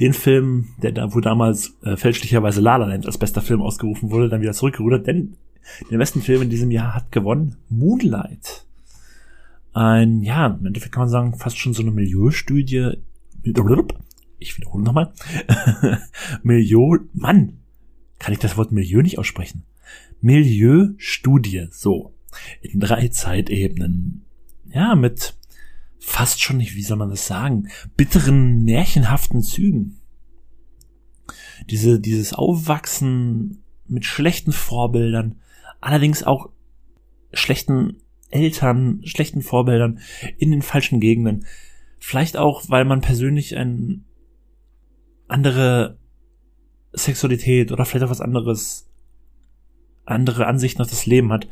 [0.00, 4.10] den Film, der da, wo damals äh, fälschlicherweise La La Land als bester Film ausgerufen
[4.10, 5.36] wurde, dann wieder zurückgerudert, denn
[5.90, 8.65] den besten Film in diesem Jahr hat gewonnen Moonlight
[9.76, 12.92] ein, ja, im Endeffekt kann man sagen, fast schon so eine Milieustudie.
[14.38, 15.12] Ich wiederhole nochmal.
[16.42, 17.58] Milieu, Mann,
[18.18, 19.64] kann ich das Wort Milieu nicht aussprechen?
[20.22, 22.14] Milieustudie, so.
[22.62, 24.24] In drei Zeitebenen.
[24.70, 25.36] Ja, mit
[25.98, 29.98] fast schon nicht, wie soll man das sagen, bitteren, märchenhaften Zügen.
[31.68, 35.34] Diese, dieses Aufwachsen mit schlechten Vorbildern,
[35.82, 36.48] allerdings auch
[37.34, 40.00] schlechten Eltern, schlechten Vorbildern
[40.38, 41.46] in den falschen Gegenden.
[41.98, 44.04] Vielleicht auch, weil man persönlich ein
[45.28, 45.98] andere
[46.92, 48.88] Sexualität oder vielleicht auch was anderes,
[50.04, 51.48] andere Ansichten auf das Leben hat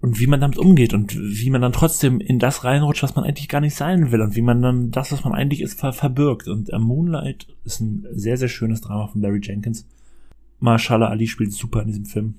[0.00, 3.24] und wie man damit umgeht und wie man dann trotzdem in das reinrutscht, was man
[3.24, 5.92] eigentlich gar nicht sein will und wie man dann das, was man eigentlich ist, ver
[5.92, 6.48] verbirgt.
[6.48, 9.86] Und äh, Moonlight ist ein sehr, sehr schönes Drama von Larry Jenkins.
[10.58, 12.34] Marshallah Ali spielt super in diesem Film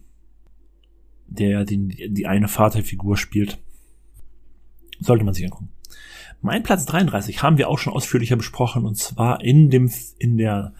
[1.27, 3.59] der den, die eine Vaterfigur spielt.
[4.99, 5.69] Sollte man sich angucken.
[6.41, 10.73] Mein Platz 33 haben wir auch schon ausführlicher besprochen und zwar in dem, in der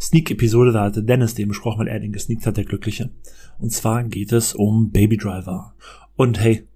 [0.00, 3.10] Sneak-Episode, da hatte Dennis den besprochen, weil er den gesneakt hat, der Glückliche.
[3.58, 5.74] Und zwar geht es um Baby Driver.
[6.16, 6.66] Und hey,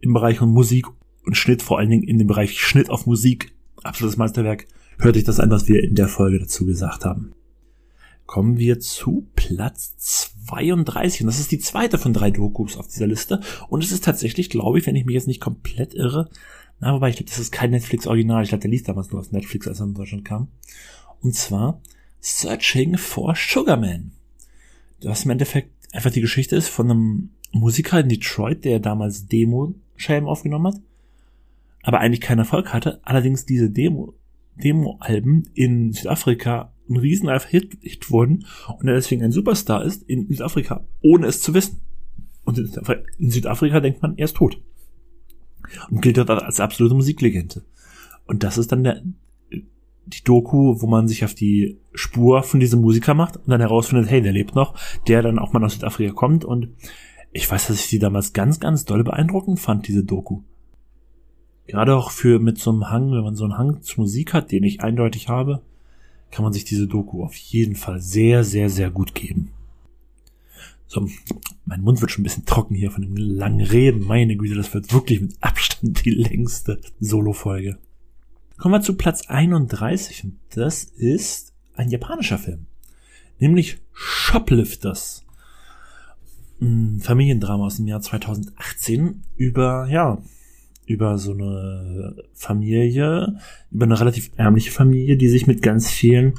[0.00, 0.86] im Bereich von Musik
[1.24, 4.66] und Schnitt, vor allen Dingen in dem Bereich Schnitt auf Musik, absolutes Meisterwerk,
[4.98, 7.34] hört euch das an, was wir in der Folge dazu gesagt haben
[8.26, 9.94] kommen wir zu Platz
[10.46, 11.22] 32.
[11.22, 13.40] Und das ist die zweite von drei Dokus auf dieser Liste.
[13.68, 16.30] Und es ist tatsächlich, glaube ich, wenn ich mich jetzt nicht komplett irre,
[16.78, 18.42] na, wobei ich glaube, das ist kein Netflix-Original.
[18.42, 20.48] Ich glaube, der lief damals nur auf Netflix, als er in Deutschland kam.
[21.22, 21.80] Und zwar
[22.20, 24.12] Searching for Sugarman.
[25.00, 30.28] Das im Endeffekt einfach die Geschichte ist von einem Musiker in Detroit, der damals Demo-Scheiben
[30.28, 30.80] aufgenommen hat,
[31.82, 33.00] aber eigentlich keinen Erfolg hatte.
[33.02, 34.14] Allerdings diese Demo,
[34.56, 38.46] Demo-Alben in Südafrika ein riesen Hit, Hit wurden
[38.78, 41.80] und er deswegen ein Superstar ist in Südafrika, ohne es zu wissen.
[42.44, 42.58] Und
[43.18, 44.60] in Südafrika denkt man, er ist tot.
[45.90, 47.64] Und gilt dort als absolute Musiklegende.
[48.26, 49.02] Und das ist dann der,
[50.06, 54.10] die Doku, wo man sich auf die Spur von diesem Musiker macht und dann herausfindet,
[54.10, 54.74] hey, der lebt noch,
[55.08, 56.68] der dann auch mal aus Südafrika kommt und
[57.32, 60.42] ich weiß, dass ich die damals ganz, ganz doll beeindruckend fand, diese Doku.
[61.66, 64.52] Gerade auch für mit so einem Hang, wenn man so einen Hang zur Musik hat,
[64.52, 65.62] den ich eindeutig habe,
[66.30, 69.52] kann man sich diese Doku auf jeden Fall sehr, sehr, sehr gut geben.
[70.88, 71.08] So,
[71.64, 74.04] mein Mund wird schon ein bisschen trocken hier von dem langen Reden.
[74.04, 77.78] Meine Güte, das wird wirklich mit Abstand die längste Solo-Folge.
[78.56, 82.66] Kommen wir zu Platz 31 und das ist ein japanischer Film.
[83.38, 85.24] Nämlich Shoplifters.
[86.60, 90.22] Ein Familiendrama aus dem Jahr 2018 über, ja,
[90.86, 93.36] über so eine Familie,
[93.70, 96.34] über eine relativ ärmliche Familie, die sich mit ganz vielen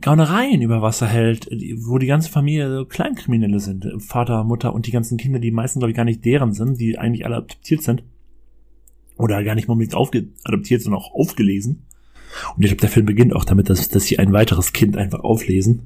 [0.00, 3.86] Gaunereien über Wasser hält, wo die ganze Familie Kleinkriminelle sind.
[3.98, 6.98] Vater, Mutter und die ganzen Kinder, die meistens, glaube ich, gar nicht deren sind, die
[6.98, 8.02] eigentlich alle adoptiert sind.
[9.18, 11.82] Oder gar nicht unbedingt adoptiert, sondern auch aufgelesen.
[12.56, 15.20] Und ich glaube, der Film beginnt auch damit, dass, dass sie ein weiteres Kind einfach
[15.20, 15.82] auflesen.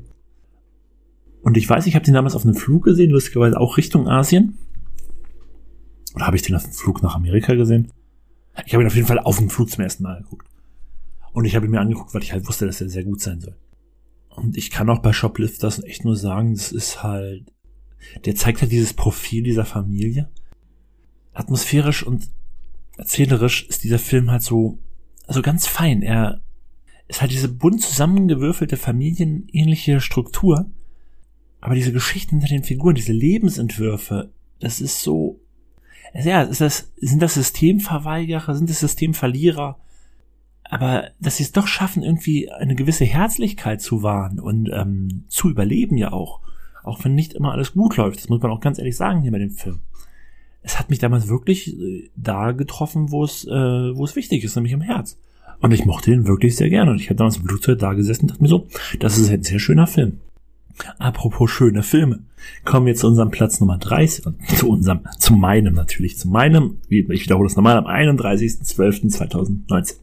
[1.42, 4.59] Und ich weiß, ich habe den damals auf einem Flug gesehen, lustigerweise auch Richtung Asien.
[6.14, 7.92] Oder habe ich den auf dem Flug nach Amerika gesehen?
[8.66, 10.48] Ich habe ihn auf jeden Fall auf dem Flug zum ersten Mal geguckt.
[11.33, 13.40] Und ich habe ihn mir angeguckt, weil ich halt wusste, dass er sehr gut sein
[13.40, 13.57] soll.
[14.29, 17.53] Und ich kann auch bei Shoplifters echt nur sagen, das ist halt,
[18.24, 20.31] der zeigt halt dieses Profil dieser Familie.
[21.33, 22.29] Atmosphärisch und
[22.96, 24.79] erzählerisch ist dieser Film halt so,
[25.27, 26.03] also ganz fein.
[26.03, 26.40] Er
[27.09, 30.70] ist halt diese bunt zusammengewürfelte familienähnliche Struktur.
[31.61, 35.40] Aber diese Geschichten hinter den Figuren, diese Lebensentwürfe, das ist so,
[36.14, 39.79] ja, ist das, sind das Systemverweigerer, sind das Systemverlierer?
[40.74, 45.50] aber dass sie es doch schaffen, irgendwie eine gewisse Herzlichkeit zu wahren und ähm, zu
[45.50, 46.40] überleben ja auch.
[46.83, 48.18] Auch wenn nicht immer alles gut läuft.
[48.18, 49.81] Das muss man auch ganz ehrlich sagen hier bei dem Film.
[50.62, 54.57] Es hat mich damals wirklich äh, da getroffen, wo es, äh, wo es wichtig ist,
[54.57, 55.18] nämlich im Herz.
[55.61, 56.90] Und ich mochte den wirklich sehr gerne.
[56.90, 58.66] Und ich habe damals im Flugzeug da gesessen und dachte mir so,
[58.98, 60.20] das ist ein sehr schöner Film.
[60.99, 62.21] Apropos schöne Filme.
[62.65, 64.25] Kommen wir zu unserem Platz Nummer 30,
[64.57, 69.97] zu unserem, zu meinem natürlich, zu meinem, ich wiederhole es nochmal, am 31.12.2019.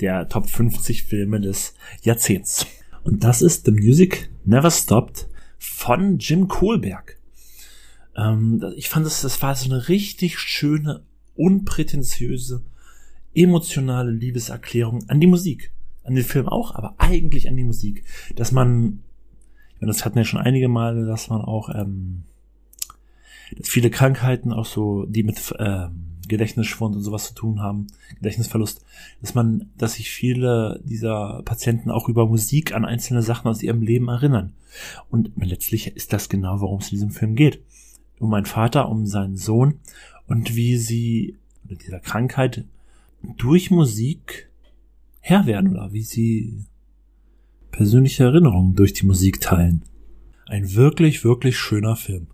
[0.00, 2.66] Der Top 50 Filme des Jahrzehnts.
[3.04, 7.18] Und das ist The Music Never Stopped von Jim Kohlberg.
[8.16, 11.02] Ähm, ich fand, das, das war so eine richtig schöne,
[11.36, 12.62] unprätentiöse,
[13.34, 15.72] emotionale Liebeserklärung an die Musik.
[16.02, 18.04] An den Film auch, aber eigentlich an die Musik.
[18.36, 19.00] Dass man
[19.80, 22.24] ja, das hatten ja schon einige Male, dass man auch, ähm,
[23.56, 27.86] dass viele Krankheiten auch so, die mit ähm, Gedächtnisschwund und sowas zu tun haben,
[28.16, 28.84] Gedächtnisverlust,
[29.20, 33.82] dass man, dass sich viele dieser Patienten auch über Musik an einzelne Sachen aus ihrem
[33.82, 34.52] Leben erinnern.
[35.10, 37.60] Und letztlich ist das genau, worum es in diesem Film geht.
[38.18, 39.80] Um meinen Vater, um seinen Sohn
[40.26, 41.36] und wie sie
[41.66, 42.64] oder dieser Krankheit
[43.36, 44.48] durch Musik
[45.20, 46.64] Herr werden oder wie sie
[47.76, 49.84] persönliche Erinnerungen durch die Musik teilen.
[50.46, 52.28] Ein wirklich, wirklich schöner Film.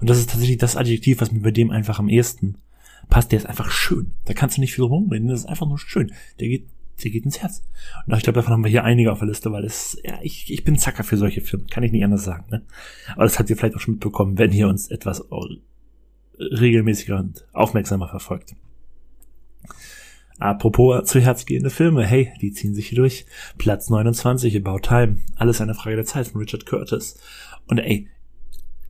[0.00, 2.56] Und das ist tatsächlich das Adjektiv, was mir bei dem einfach am ehesten
[3.10, 3.30] passt.
[3.30, 4.12] Der ist einfach schön.
[4.24, 5.28] Da kannst du nicht viel rumreden.
[5.28, 6.12] Das ist einfach nur schön.
[6.40, 6.66] Der geht,
[7.04, 7.62] der geht ins Herz.
[8.06, 10.50] Und ich glaube, davon haben wir hier einige auf der Liste, weil es, ja, ich,
[10.50, 11.66] ich bin Zacker für solche Filme.
[11.66, 12.62] Kann ich nicht anders sagen, ne?
[13.12, 15.22] Aber das habt ihr vielleicht auch schon mitbekommen, wenn ihr uns etwas
[16.38, 18.54] regelmäßiger und aufmerksamer verfolgt.
[20.38, 23.24] Apropos zu herzgehende Filme, hey, die ziehen sich hier durch.
[23.56, 25.18] Platz 29, About Time.
[25.36, 27.18] Alles eine Frage der Zeit von Richard Curtis.
[27.66, 28.08] Und ey,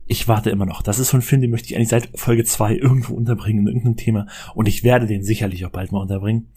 [0.07, 0.81] ich warte immer noch.
[0.81, 3.67] Das ist so ein Film, den möchte ich eigentlich seit Folge 2 irgendwo unterbringen, in
[3.67, 4.27] irgendeinem Thema.
[4.55, 6.49] Und ich werde den sicherlich auch bald mal unterbringen.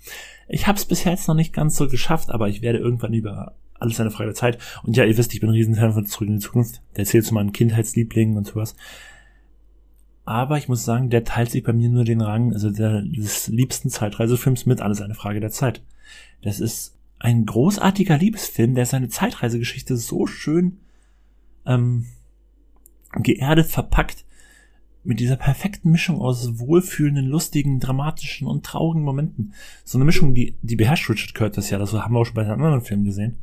[0.48, 3.56] Ich habe es bisher jetzt noch nicht ganz so geschafft, aber ich werde irgendwann über
[3.78, 4.58] alles eine Frage der Zeit.
[4.82, 6.82] Und ja, ihr wisst, ich bin ein Riesenfan von Zurück in die Zukunft.
[6.96, 8.76] Der erzählt zu meinen Kindheitslieblingen und sowas
[10.24, 13.48] aber ich muss sagen, der teilt sich bei mir nur den Rang, also der, des
[13.48, 15.82] liebsten Zeitreisefilms mit Alles eine Frage der Zeit.
[16.42, 20.78] Das ist ein großartiger Liebesfilm, der seine Zeitreisegeschichte so schön
[21.66, 22.06] ähm,
[23.14, 24.24] geerdet verpackt,
[25.02, 29.54] mit dieser perfekten Mischung aus wohlfühlenden, lustigen, dramatischen und traurigen Momenten.
[29.84, 32.42] So eine Mischung, die, die beherrscht Richard Curtis ja, das haben wir auch schon bei
[32.42, 33.38] den anderen Filmen gesehen.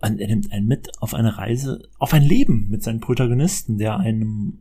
[0.00, 3.98] Und er nimmt einen mit auf eine Reise, auf ein Leben mit seinen Protagonisten, der
[3.98, 4.58] einem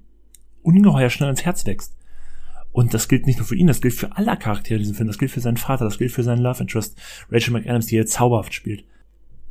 [0.63, 1.95] ungeheuer schnell ins Herz wächst.
[2.71, 5.08] Und das gilt nicht nur für ihn, das gilt für alle Charaktere in diesem Film.
[5.08, 6.99] Das gilt für seinen Vater, das gilt für seinen Love Interest,
[7.30, 8.84] Rachel McAdams, die hier zauberhaft spielt.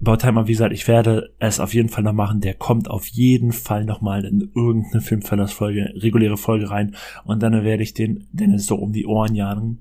[0.01, 2.41] Bautimer, wie gesagt, ich werde es auf jeden Fall noch machen.
[2.41, 6.97] Der kommt auf jeden Fall noch mal in irgendeine Filmverlassfolge, reguläre Folge rein.
[7.25, 9.79] Und dann werde ich den Dennis so um die Ohren jagen.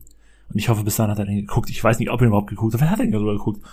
[0.50, 1.72] Und ich hoffe, bis dahin hat er den geguckt.
[1.72, 2.80] Ich weiß nicht, ob er überhaupt geguckt hat.
[2.80, 3.64] Vielleicht hat er ihn sogar geguckt.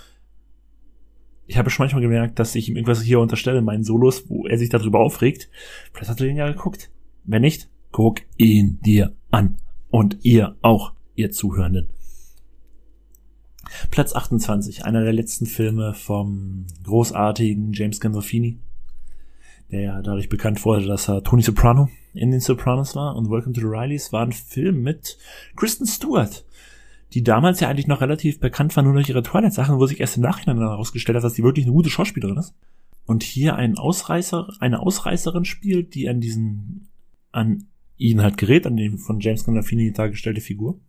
[1.46, 4.46] Ich habe schon manchmal gemerkt, dass ich ihm irgendwas hier unterstelle in meinen Solos, wo
[4.46, 5.50] er sich darüber aufregt.
[5.92, 6.90] Vielleicht hat er den ja geguckt.
[7.28, 9.58] Wenn nicht, guck ihn dir an.
[9.90, 11.90] Und ihr auch, ihr Zuhörenden.
[13.90, 18.58] Platz 28, einer der letzten Filme vom großartigen James Gandolfini,
[19.70, 23.52] der ja dadurch bekannt wurde, dass er Tony Soprano in den Sopranos war und Welcome
[23.52, 25.18] to the Rileys war ein Film mit
[25.54, 26.46] Kristen Stewart,
[27.12, 30.16] die damals ja eigentlich noch relativ bekannt war nur durch ihre Twilight-Sachen, wo sich erst
[30.16, 32.54] im Nachhinein herausgestellt hat, dass sie wirklich eine gute Schauspielerin ist.
[33.04, 36.87] Und hier ein Ausreißer, eine Ausreißerin spielt, die an diesen,
[37.32, 40.80] an ihn halt gerät, an den von James Gandolfini dargestellte Figur.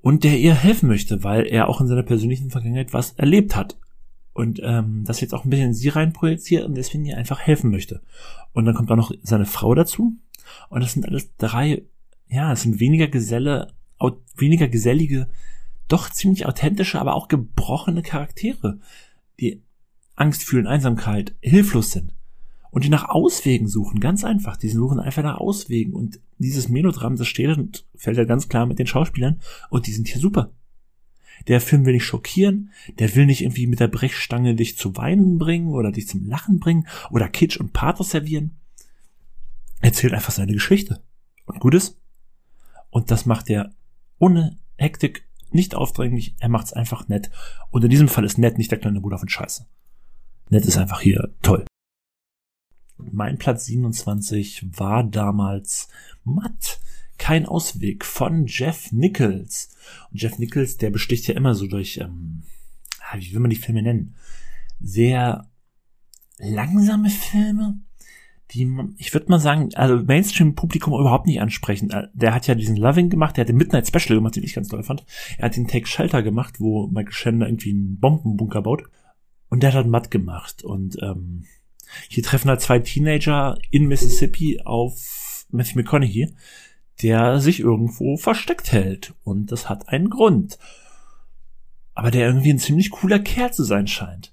[0.00, 3.78] Und der ihr helfen möchte, weil er auch in seiner persönlichen Vergangenheit was erlebt hat.
[4.32, 7.70] Und ähm, das jetzt auch ein bisschen in sie reinprojiziert und deswegen ihr einfach helfen
[7.70, 8.00] möchte.
[8.52, 10.16] Und dann kommt auch noch seine Frau dazu.
[10.68, 11.82] Und das sind alles drei,
[12.28, 13.72] ja, es sind weniger Geselle,
[14.36, 15.28] weniger gesellige,
[15.88, 18.78] doch ziemlich authentische, aber auch gebrochene Charaktere,
[19.38, 19.62] die
[20.16, 22.14] Angst fühlen, Einsamkeit, hilflos sind
[22.70, 24.56] und die nach Auswegen suchen, ganz einfach.
[24.56, 28.66] Die suchen einfach nach Auswegen und dieses Melodram, das steht und fällt ja ganz klar
[28.66, 30.50] mit den Schauspielern und die sind hier super.
[31.48, 35.38] Der Film will nicht schockieren, der will nicht irgendwie mit der Brechstange dich zu weinen
[35.38, 38.56] bringen oder dich zum Lachen bringen oder Kitsch und Pathos servieren.
[39.80, 41.00] Er erzählt einfach seine Geschichte.
[41.46, 41.98] Und Gutes.
[42.90, 43.72] Und das macht er
[44.18, 47.30] ohne Hektik, nicht aufdringlich, er macht's einfach nett.
[47.70, 49.66] Und in diesem Fall ist nett nicht der kleine Bruder von Scheiße.
[50.50, 51.64] Nett ist einfach hier toll.
[53.12, 55.88] Mein Platz 27 war damals
[56.24, 56.80] Matt.
[57.18, 59.76] Kein Ausweg von Jeff Nichols.
[60.10, 62.42] Und Jeff Nichols, der besticht ja immer so durch, ähm,
[63.00, 64.14] ah, wie will man die Filme nennen?
[64.80, 65.46] Sehr
[66.38, 67.80] langsame Filme,
[68.52, 71.90] die, ich würde mal sagen, also Mainstream-Publikum überhaupt nicht ansprechen.
[71.90, 74.54] Äh, der hat ja diesen Loving gemacht, der hat den Midnight Special gemacht, den ich
[74.54, 75.04] ganz toll fand.
[75.38, 78.84] Er hat den Take Shelter gemacht, wo Michael Shannon irgendwie einen Bombenbunker baut.
[79.48, 80.62] Und der hat Matt gemacht.
[80.64, 81.44] Und ähm,
[82.08, 86.34] hier treffen halt zwei Teenager in Mississippi auf Matthew McConaughey,
[87.02, 89.14] der sich irgendwo versteckt hält.
[89.24, 90.58] Und das hat einen Grund.
[91.94, 94.32] Aber der irgendwie ein ziemlich cooler Kerl zu sein scheint.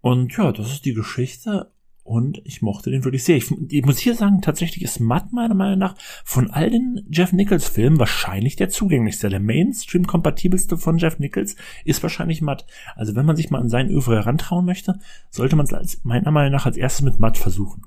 [0.00, 1.72] Und ja, das ist die Geschichte.
[2.06, 3.36] Und ich mochte den wirklich sehr.
[3.36, 7.32] Ich, ich, muss hier sagen, tatsächlich ist Matt meiner Meinung nach von all den Jeff
[7.32, 9.28] Nichols Filmen wahrscheinlich der zugänglichste.
[9.28, 12.64] Der Mainstream-kompatibelste von Jeff Nichols ist wahrscheinlich Matt.
[12.94, 16.52] Also wenn man sich mal an seinen Övre herantrauen möchte, sollte man es meiner Meinung
[16.52, 17.82] nach als erstes mit Matt versuchen.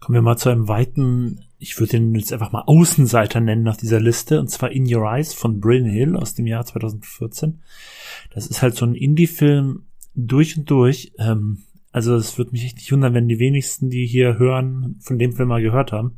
[0.00, 3.76] Kommen wir mal zu einem weiten, ich würde den jetzt einfach mal Außenseiter nennen nach
[3.76, 7.62] dieser Liste, und zwar In Your Eyes von Bryn Hill aus dem Jahr 2014.
[8.34, 9.84] Das ist halt so ein Indie-Film
[10.16, 11.12] durch und durch.
[11.20, 11.62] Ähm,
[11.94, 15.32] also es würde mich echt nicht wundern, wenn die wenigsten, die hier hören, von dem
[15.32, 16.16] Film mal gehört haben.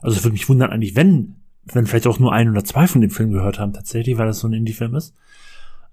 [0.00, 3.00] Also es würde mich wundern eigentlich, wenn, wenn vielleicht auch nur ein oder zwei von
[3.00, 5.12] dem Film gehört haben, tatsächlich, weil das so ein Indie-Film ist.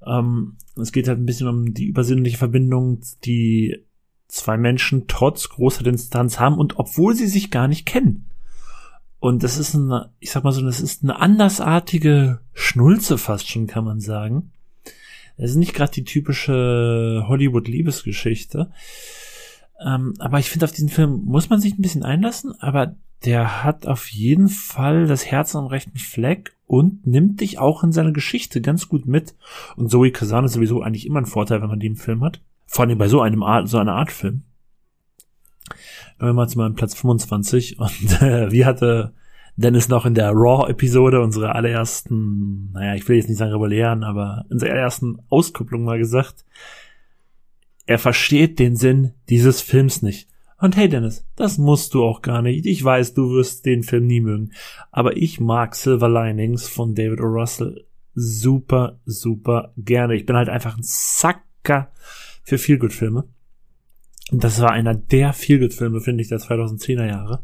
[0.06, 3.84] Ähm, es geht halt ein bisschen um die übersinnliche Verbindung, die
[4.28, 8.28] zwei Menschen trotz großer Distanz haben und obwohl sie sich gar nicht kennen.
[9.20, 13.66] Und das ist eine, ich sag mal so, das ist eine andersartige Schnulze fast schon,
[13.66, 14.52] kann man sagen.
[15.42, 18.72] Es ist nicht gerade die typische Hollywood-Liebesgeschichte.
[19.84, 23.64] Ähm, aber ich finde, auf diesen Film muss man sich ein bisschen einlassen, aber der
[23.64, 28.14] hat auf jeden Fall das Herz am rechten Fleck und nimmt dich auch in seine
[28.14, 29.34] Geschichte ganz gut mit.
[29.76, 32.40] Und Zoe Kazan ist sowieso eigentlich immer ein Vorteil, wenn man im Film hat.
[32.68, 34.44] Vor allem bei so einem Art, so einer Art Film.
[36.20, 39.14] Wenn wir mal zu meinem Platz 25 und äh, wie hatte
[39.62, 44.46] Dennis noch in der Raw-Episode, unserer allerersten, naja, ich will jetzt nicht sagen regulären, aber
[44.48, 46.46] in unserer ersten Auskupplung mal gesagt,
[47.86, 50.28] er versteht den Sinn dieses Films nicht.
[50.60, 52.66] Und hey Dennis, das musst du auch gar nicht.
[52.68, 54.52] Ich weiß, du wirst den Film nie mögen.
[54.92, 57.26] Aber ich mag Silver Linings von David O.
[57.26, 60.16] Russell super, super gerne.
[60.16, 61.92] Ich bin halt einfach ein Sacker
[62.44, 63.28] für Feelgood-Filme.
[64.32, 67.44] Das war einer der Feelgood-Filme, finde ich, der 2010er Jahre.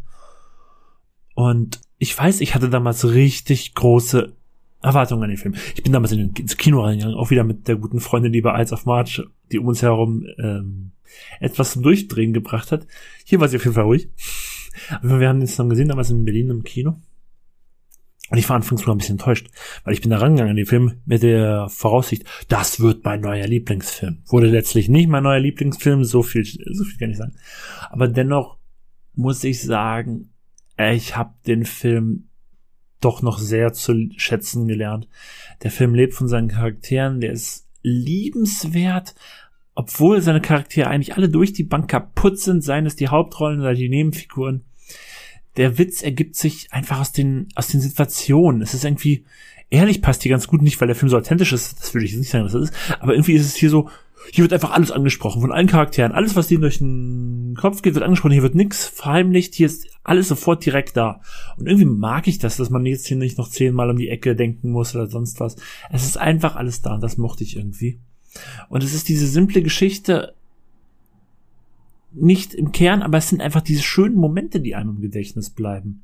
[1.33, 4.35] Und ich weiß, ich hatte damals richtig große
[4.81, 5.55] Erwartungen an den Film.
[5.75, 8.59] Ich bin damals in, ins Kino reingegangen, auch wieder mit der guten Freundin, die bei
[8.59, 10.91] Ides of March, die um uns herum ähm,
[11.39, 12.85] etwas zum Durchdrehen gebracht hat.
[13.25, 14.09] Hier war sie auf jeden Fall ruhig.
[15.01, 17.01] Aber wir haben den dann gesehen, damals in Berlin im Kino.
[18.29, 19.47] Und ich war anfangs sogar ein bisschen enttäuscht,
[19.85, 23.47] weil ich bin da rangegangen an den Film mit der Voraussicht, das wird mein neuer
[23.47, 24.23] Lieblingsfilm.
[24.25, 27.35] Wurde letztlich nicht mein neuer Lieblingsfilm, so viel, so viel kann ich sagen.
[27.89, 28.57] Aber dennoch
[29.13, 30.29] muss ich sagen,
[30.77, 32.29] ich habe den Film
[33.01, 35.07] doch noch sehr zu schätzen gelernt.
[35.63, 39.15] Der Film lebt von seinen Charakteren, der ist liebenswert,
[39.75, 43.75] obwohl seine Charaktere eigentlich alle durch die Bank kaputt sind, seien es die Hauptrollen oder
[43.75, 44.65] die Nebenfiguren.
[45.55, 48.61] Der Witz ergibt sich einfach aus den, aus den Situationen.
[48.61, 49.25] Es ist irgendwie,
[49.69, 52.15] ehrlich passt hier ganz gut, nicht weil der Film so authentisch ist, das würde ich
[52.15, 53.89] nicht sagen, dass das ist, aber irgendwie ist es hier so,
[54.31, 56.11] hier wird einfach alles angesprochen von allen Charakteren.
[56.11, 58.33] Alles, was denen durch den Kopf geht, wird angesprochen.
[58.33, 59.55] Hier wird nichts verheimlicht.
[59.55, 61.21] Hier ist alles sofort direkt da.
[61.57, 64.35] Und irgendwie mag ich das, dass man jetzt hier nicht noch zehnmal um die Ecke
[64.35, 65.55] denken muss oder sonst was.
[65.91, 67.99] Es ist einfach alles da und das mochte ich irgendwie.
[68.69, 70.33] Und es ist diese simple Geschichte,
[72.13, 76.03] nicht im Kern, aber es sind einfach diese schönen Momente, die einem im Gedächtnis bleiben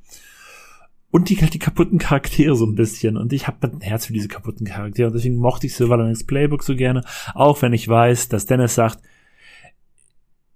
[1.13, 3.17] und die halt die kaputten Charaktere so ein bisschen.
[3.17, 5.07] Und ich habe ein Herz für diese kaputten Charaktere.
[5.07, 7.03] Und deswegen mochte ich Silverlinings Playbook so gerne.
[7.35, 8.97] Auch wenn ich weiß, dass Dennis sagt,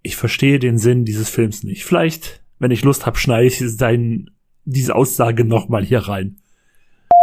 [0.01, 1.85] ich verstehe den Sinn dieses Films nicht.
[1.85, 4.31] Vielleicht, wenn ich Lust habe, schneide ich sein,
[4.65, 6.37] diese Aussage nochmal hier rein.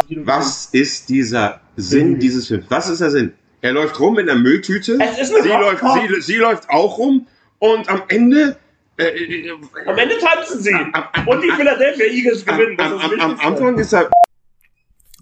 [0.09, 2.67] Was ist dieser Sinn dieses Films?
[2.69, 3.33] Was ist der Sinn?
[3.59, 4.97] Er läuft rum in der Mülltüte.
[4.97, 7.27] sie, läuft, sie, sie läuft auch rum.
[7.59, 8.55] Und am Ende
[8.97, 9.51] äh, äh,
[9.85, 10.73] am Ende tanzen sie.
[11.25, 12.77] Und die Philadelphia Eagles gewinnen.
[12.77, 14.09] Das am, am, am Anfang ist er.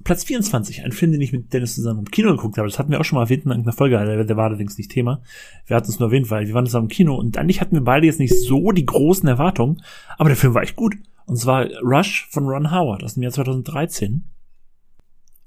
[0.03, 2.67] Platz 24, ein Film, den ich mit Dennis zusammen im Kino geguckt habe.
[2.67, 4.91] Das hatten wir auch schon mal erwähnt in irgendeiner Folge, der, der war allerdings nicht
[4.91, 5.21] Thema.
[5.65, 7.83] Wir hatten es nur erwähnt, weil wir waren zusammen im Kino und eigentlich hatten wir
[7.83, 9.81] beide jetzt nicht so die großen Erwartungen,
[10.17, 10.95] aber der Film war echt gut.
[11.25, 14.25] Und zwar Rush von Ron Howard aus dem Jahr 2013.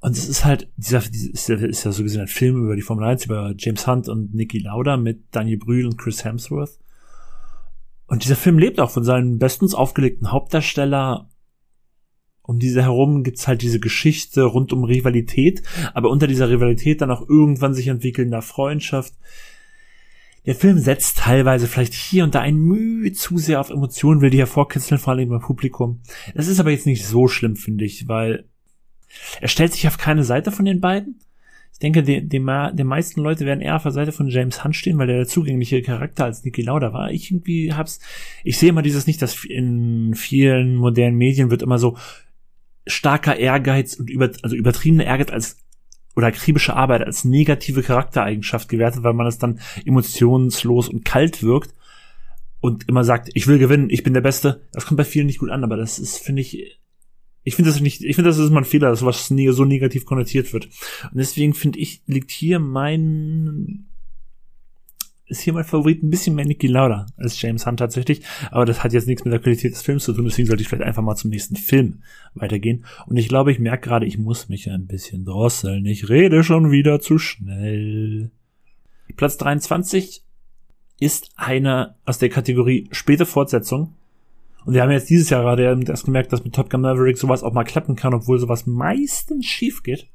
[0.00, 2.82] Und es ist halt, dieser, ist ja, ist ja so gesehen ein Film über die
[2.82, 6.78] Formel 1, über James Hunt und Nicky Lauda mit Daniel Brühl und Chris Hemsworth.
[8.06, 11.28] Und dieser Film lebt auch von seinen bestens aufgelegten Hauptdarsteller.
[12.42, 15.62] Um diese herum gibt's halt diese Geschichte rund um Rivalität,
[15.94, 19.14] aber unter dieser Rivalität dann auch irgendwann sich entwickelnder Freundschaft.
[20.46, 24.30] Der Film setzt teilweise vielleicht hier und da ein Mühe zu sehr auf Emotionen, will
[24.30, 26.02] die hervorkitzeln, vor allem beim Publikum.
[26.36, 28.48] Das ist aber jetzt nicht so schlimm, finde ich, weil
[29.40, 31.18] er stellt sich auf keine Seite von den beiden.
[31.76, 34.74] Ich denke, die, die, die meisten Leute werden eher auf der Seite von James Hunt
[34.74, 37.10] stehen, weil der der zugängliche Charakter als Niki Lauda war.
[37.10, 38.00] Ich irgendwie hab's,
[38.44, 41.98] ich sehe immer dieses nicht, dass in vielen modernen Medien wird immer so
[42.86, 45.58] starker Ehrgeiz und über, also übertriebene Ehrgeiz als
[46.14, 51.74] oder akribische Arbeit als negative Charaktereigenschaft gewertet, weil man es dann emotionslos und kalt wirkt
[52.62, 54.62] und immer sagt, ich will gewinnen, ich bin der Beste.
[54.72, 56.80] Das kommt bei vielen nicht gut an, aber das ist, finde ich,
[57.46, 60.04] ich finde das nicht, ich finde, das ist mal ein Fehler, dass was so negativ
[60.04, 60.66] konnotiert wird.
[61.04, 63.86] Und deswegen finde ich, liegt hier mein,
[65.26, 68.22] ist hier mein Favorit ein bisschen mehr Nicky Lauda als James Hunt tatsächlich.
[68.50, 70.68] Aber das hat jetzt nichts mit der Qualität des Films zu tun, deswegen sollte ich
[70.68, 72.02] vielleicht einfach mal zum nächsten Film
[72.34, 72.84] weitergehen.
[73.06, 75.86] Und ich glaube, ich merke gerade, ich muss mich ein bisschen drosseln.
[75.86, 78.32] Ich rede schon wieder zu schnell.
[79.14, 80.24] Platz 23
[80.98, 83.94] ist eine aus der Kategorie späte Fortsetzung
[84.66, 87.44] und wir haben jetzt dieses Jahr gerade erst gemerkt, dass mit Top Gun Maverick sowas
[87.44, 90.10] auch mal klappen kann, obwohl sowas meistens schief geht.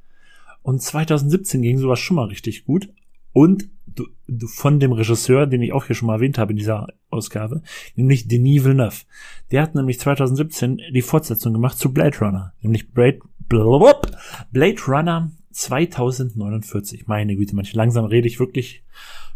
[0.62, 2.89] Und 2017 ging sowas schon mal richtig gut.
[3.32, 6.58] Und du, du, von dem Regisseur, den ich auch hier schon mal erwähnt habe in
[6.58, 7.62] dieser Ausgabe,
[7.95, 9.06] nämlich Denis Villeneuve.
[9.52, 17.08] Der hat nämlich 2017 die Fortsetzung gemacht zu Blade Runner, nämlich Blade, Blade Runner 2049.
[17.08, 18.84] Meine Güte, manche langsam rede ich wirklich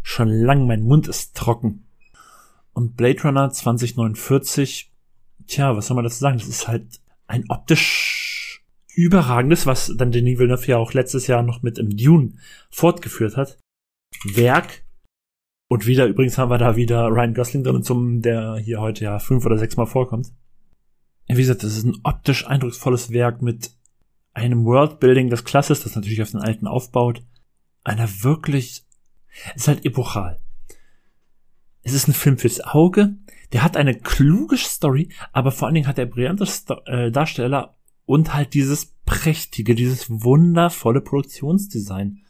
[0.02, 1.86] schon lang, mein Mund ist trocken.
[2.74, 4.92] Und Blade Runner 2049
[5.46, 6.38] tja, was soll man dazu sagen?
[6.38, 11.62] Das ist halt ein optisch überragendes, was dann Denis Villeneuve ja auch letztes Jahr noch
[11.62, 12.32] mit im Dune
[12.70, 13.58] fortgeführt hat.
[14.24, 14.84] Werk.
[15.68, 19.18] Und wieder, übrigens haben wir da wieder Ryan Gosling drin, zum, der hier heute ja
[19.18, 20.32] fünf oder sechs Mal vorkommt.
[21.28, 23.72] Wie gesagt, das ist ein optisch eindrucksvolles Werk mit
[24.32, 27.22] einem Worldbuilding des Klasses, das natürlich auf den alten aufbaut.
[27.82, 28.84] Einer wirklich,
[29.54, 30.38] es ist halt epochal.
[31.86, 33.14] Es ist ein Film fürs Auge,
[33.52, 37.76] der hat eine kluge Story, aber vor allen Dingen hat er brillante Sto äh, Darsteller
[38.06, 42.22] und halt dieses prächtige, dieses wundervolle Produktionsdesign.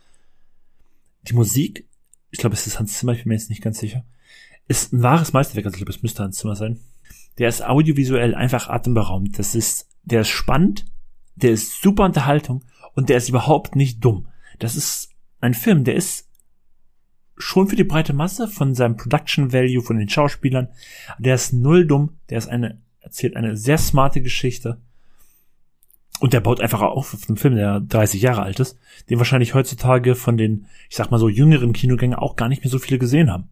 [1.23, 1.89] Die Musik,
[2.31, 4.05] ich glaube, es ist Hans Zimmer, ich bin mir jetzt nicht ganz sicher,
[4.69, 6.79] ist ein wahres Meisterwerk, also ich glaube, es müsste Hans Zimmer sein.
[7.39, 9.39] Der ist audiovisuell einfach atemberaubend.
[9.39, 10.85] Das ist, der ist spannend,
[11.35, 12.63] der ist super Unterhaltung
[12.95, 14.29] und der ist überhaupt nicht dumm.
[14.59, 15.09] Das ist
[15.41, 16.26] ein Film, der ist
[17.37, 20.69] schon für die breite Masse von seinem Production Value, von den Schauspielern.
[21.19, 24.79] Der ist null dumm, der ist eine, erzählt eine sehr smarte Geschichte.
[26.19, 28.79] Und der baut einfach auf auf einem Film, der 30 Jahre alt ist,
[29.11, 32.71] den wahrscheinlich heutzutage von den, ich sag mal so, jüngeren Kinogängern auch gar nicht mehr
[32.71, 33.51] so viele gesehen haben.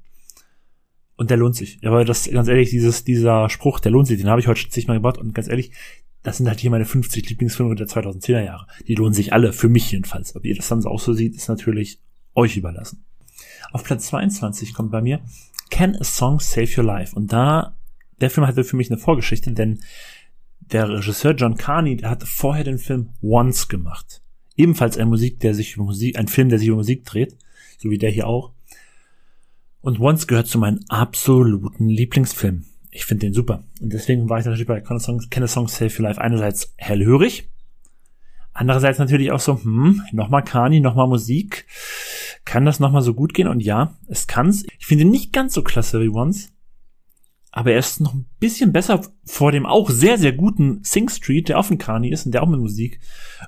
[1.16, 1.78] Und der lohnt sich.
[1.84, 4.70] Aber das, ganz ehrlich, dieses, dieser Spruch, der lohnt sich, den habe ich heute schon
[4.70, 5.18] zigmal gebaut.
[5.18, 5.72] Und ganz ehrlich,
[6.22, 8.66] das sind halt hier meine 50 Lieblingsfilme der 2010er Jahre.
[8.88, 10.34] Die lohnen sich alle, für mich jedenfalls.
[10.34, 12.00] Ob ihr das dann so auch so sieht, ist natürlich
[12.34, 13.04] euch überlassen.
[13.74, 15.20] Auf Platz 22 kommt bei mir
[15.68, 17.16] Can a Song Save Your Life?
[17.16, 17.76] Und da,
[18.20, 19.80] der Film hatte für mich eine Vorgeschichte, denn
[20.60, 24.22] der Regisseur John Carney, der hatte vorher den Film Once gemacht.
[24.54, 27.36] Ebenfalls ein Musik, der sich über Musik, ein Film, der sich über Musik dreht,
[27.76, 28.52] so wie der hier auch.
[29.80, 32.66] Und Once gehört zu meinen absoluten Lieblingsfilmen.
[32.92, 33.64] Ich finde den super.
[33.80, 36.20] Und deswegen war ich natürlich bei Can a Song, Can a Song Save Your Life
[36.20, 37.50] einerseits hellhörig,
[38.52, 41.66] andererseits natürlich auch so, hm, nochmal Kani, nochmal Musik
[42.44, 43.48] kann das nochmal so gut gehen?
[43.48, 44.64] Und ja, es kann's.
[44.78, 46.50] Ich finde ihn nicht ganz so klasse wie Once.
[47.56, 51.48] Aber er ist noch ein bisschen besser vor dem auch sehr, sehr guten Sing Street,
[51.48, 52.98] der auf dem Kani ist und der auch mit Musik,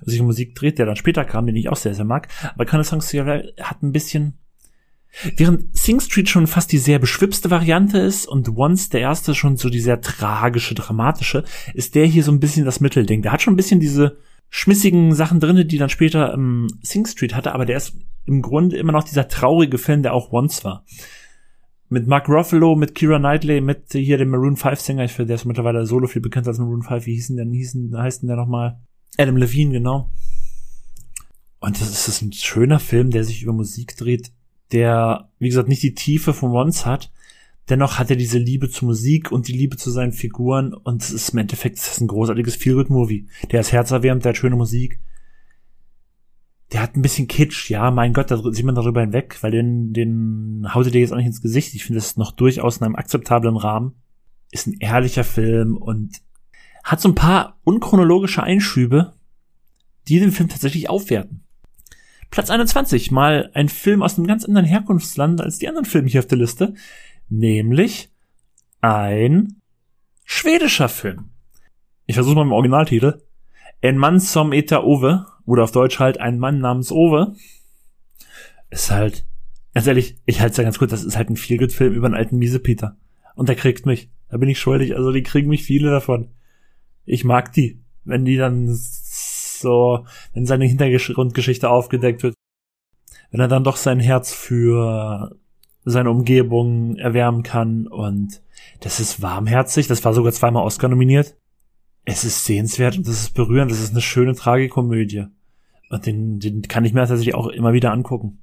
[0.02, 2.28] sich um Musik dreht, der dann später kam, den ich auch sehr, sehr mag.
[2.54, 4.38] Aber keine Songs hat ein bisschen,
[5.34, 9.56] während Sing Street schon fast die sehr beschwipste Variante ist und Once der erste schon
[9.56, 11.42] so die sehr tragische, dramatische,
[11.74, 13.22] ist der hier so ein bisschen das Mittelding.
[13.22, 14.18] Der hat schon ein bisschen diese
[14.48, 18.76] schmissigen Sachen drinne, die dann später ähm, Sing Street hatte, aber der ist im Grunde
[18.76, 20.84] immer noch dieser traurige Film, der auch Once war.
[21.88, 25.36] Mit Mark Ruffalo, mit Kira Knightley, mit hier dem Maroon 5 Sänger, ich finde, der
[25.36, 27.06] ist mittlerweile solo viel bekannter als Maroon 5.
[27.06, 28.80] Wie hießen denn, hießen, heißt denn der nochmal?
[29.16, 30.10] Adam Levine, genau.
[31.60, 34.32] Und das ist ein schöner Film, der sich über Musik dreht,
[34.72, 37.12] der, wie gesagt, nicht die Tiefe von Once hat.
[37.68, 41.10] Dennoch hat er diese Liebe zur Musik und die Liebe zu seinen Figuren und es
[41.10, 43.26] ist im Endeffekt ist ein großartiges Feelgood-Movie.
[43.50, 45.00] Der ist herzerwärmend, der hat schöne Musik
[46.72, 49.92] der hat ein bisschen Kitsch, ja, mein Gott, da sieht man darüber hinweg, weil den,
[49.92, 51.74] den haut dir jetzt auch nicht ins Gesicht.
[51.74, 53.94] Ich finde es noch durchaus in einem akzeptablen Rahmen.
[54.50, 56.20] Ist ein ehrlicher Film und
[56.82, 59.12] hat so ein paar unchronologische Einschübe,
[60.08, 61.44] die den Film tatsächlich aufwerten.
[62.30, 66.20] Platz 21, mal ein Film aus einem ganz anderen Herkunftsland als die anderen Filme hier
[66.20, 66.74] auf der Liste,
[67.28, 68.10] nämlich
[68.80, 69.60] ein
[70.24, 71.30] schwedischer Film.
[72.06, 73.22] Ich versuche mal im Originaltitel.
[73.80, 77.34] En Mann som Eta Ove oder auf Deutsch halt ein Mann namens Ove.
[78.70, 79.26] Ist halt,
[79.74, 82.14] ganz ehrlich, ich halte es ja ganz kurz, das ist halt ein Feelgood-Film über einen
[82.14, 82.96] alten Miesepeter.
[83.34, 84.10] Und der kriegt mich.
[84.28, 84.96] Da bin ich schuldig.
[84.96, 86.30] Also die kriegen mich viele davon.
[87.04, 87.80] Ich mag die.
[88.04, 92.34] Wenn die dann so, wenn seine Hintergrundgeschichte aufgedeckt wird.
[93.30, 95.36] Wenn er dann doch sein Herz für
[95.86, 98.42] seine Umgebung erwärmen kann und
[98.80, 99.86] das ist warmherzig.
[99.86, 101.36] Das war sogar zweimal Oscar nominiert.
[102.04, 103.70] Es ist sehenswert und das ist berührend.
[103.70, 105.26] Das ist eine schöne Tragikomödie.
[105.88, 108.40] Und den, den kann ich mir tatsächlich auch immer wieder angucken.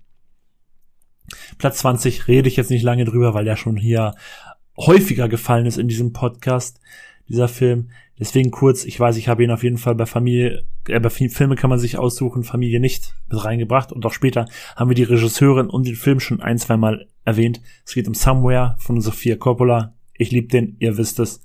[1.58, 4.16] Platz 20 rede ich jetzt nicht lange drüber, weil der schon hier
[4.78, 6.80] häufiger gefallen ist in diesem Podcast,
[7.28, 7.90] dieser Film.
[8.18, 11.56] Deswegen kurz, ich weiß, ich habe ihn auf jeden Fall bei Familie, äh, bei Filme
[11.56, 13.92] kann man sich aussuchen, Familie nicht mit reingebracht.
[13.92, 14.46] Und auch später
[14.78, 17.62] haben wir die Regisseurin und den Film schon ein, zwei Mal erwähnt.
[17.86, 19.94] Es geht um Somewhere von Sophia Coppola.
[20.18, 21.42] Ich liebe den, ihr wisst es.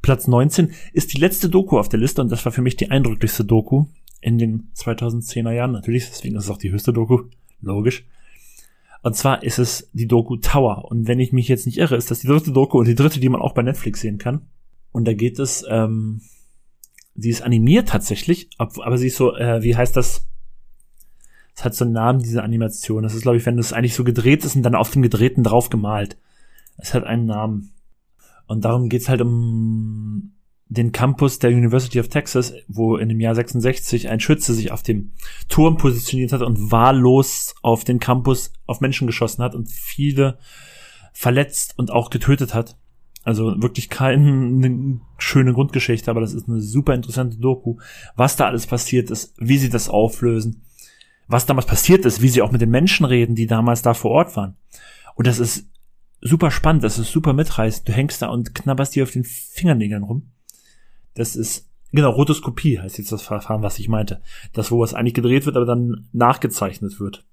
[0.00, 2.90] Platz 19 ist die letzte Doku auf der Liste und das war für mich die
[2.90, 3.86] eindrücklichste Doku
[4.20, 5.72] in den 2010er Jahren.
[5.72, 7.24] Natürlich, deswegen ist es auch die höchste Doku.
[7.60, 8.04] Logisch.
[9.02, 10.84] Und zwar ist es die Doku Tower.
[10.90, 13.20] Und wenn ich mich jetzt nicht irre, ist das die dritte Doku und die dritte,
[13.20, 14.42] die man auch bei Netflix sehen kann.
[14.92, 16.20] Und da geht es, ähm,
[17.14, 20.28] sie ist animiert tatsächlich, aber sie ist so, äh, wie heißt das?
[21.54, 23.02] Es hat so einen Namen, diese Animation.
[23.02, 25.44] Das ist, glaube ich, wenn das eigentlich so gedreht ist und dann auf dem Gedrehten
[25.44, 26.16] drauf gemalt.
[26.78, 27.72] Es hat einen Namen.
[28.46, 30.32] Und darum geht's halt um
[30.72, 34.82] den Campus der University of Texas, wo in dem Jahr 66 ein Schütze sich auf
[34.82, 35.12] dem
[35.48, 40.38] Turm positioniert hat und wahllos auf den Campus auf Menschen geschossen hat und viele
[41.12, 42.78] verletzt und auch getötet hat.
[43.22, 47.76] Also wirklich keine schöne Grundgeschichte, aber das ist eine super interessante Doku,
[48.16, 50.64] was da alles passiert ist, wie sie das auflösen,
[51.32, 54.10] was damals passiert ist, wie sie auch mit den Menschen reden, die damals da vor
[54.10, 54.56] Ort waren.
[55.14, 55.68] Und das ist
[56.20, 57.88] super spannend, das ist super mitreißend.
[57.88, 60.30] Du hängst da und knabberst dir auf den Fingernägeln rum.
[61.14, 64.22] Das ist, genau, Rotoskopie heißt jetzt das Verfahren, was ich meinte.
[64.52, 67.26] Das, wo was eigentlich gedreht wird, aber dann nachgezeichnet wird.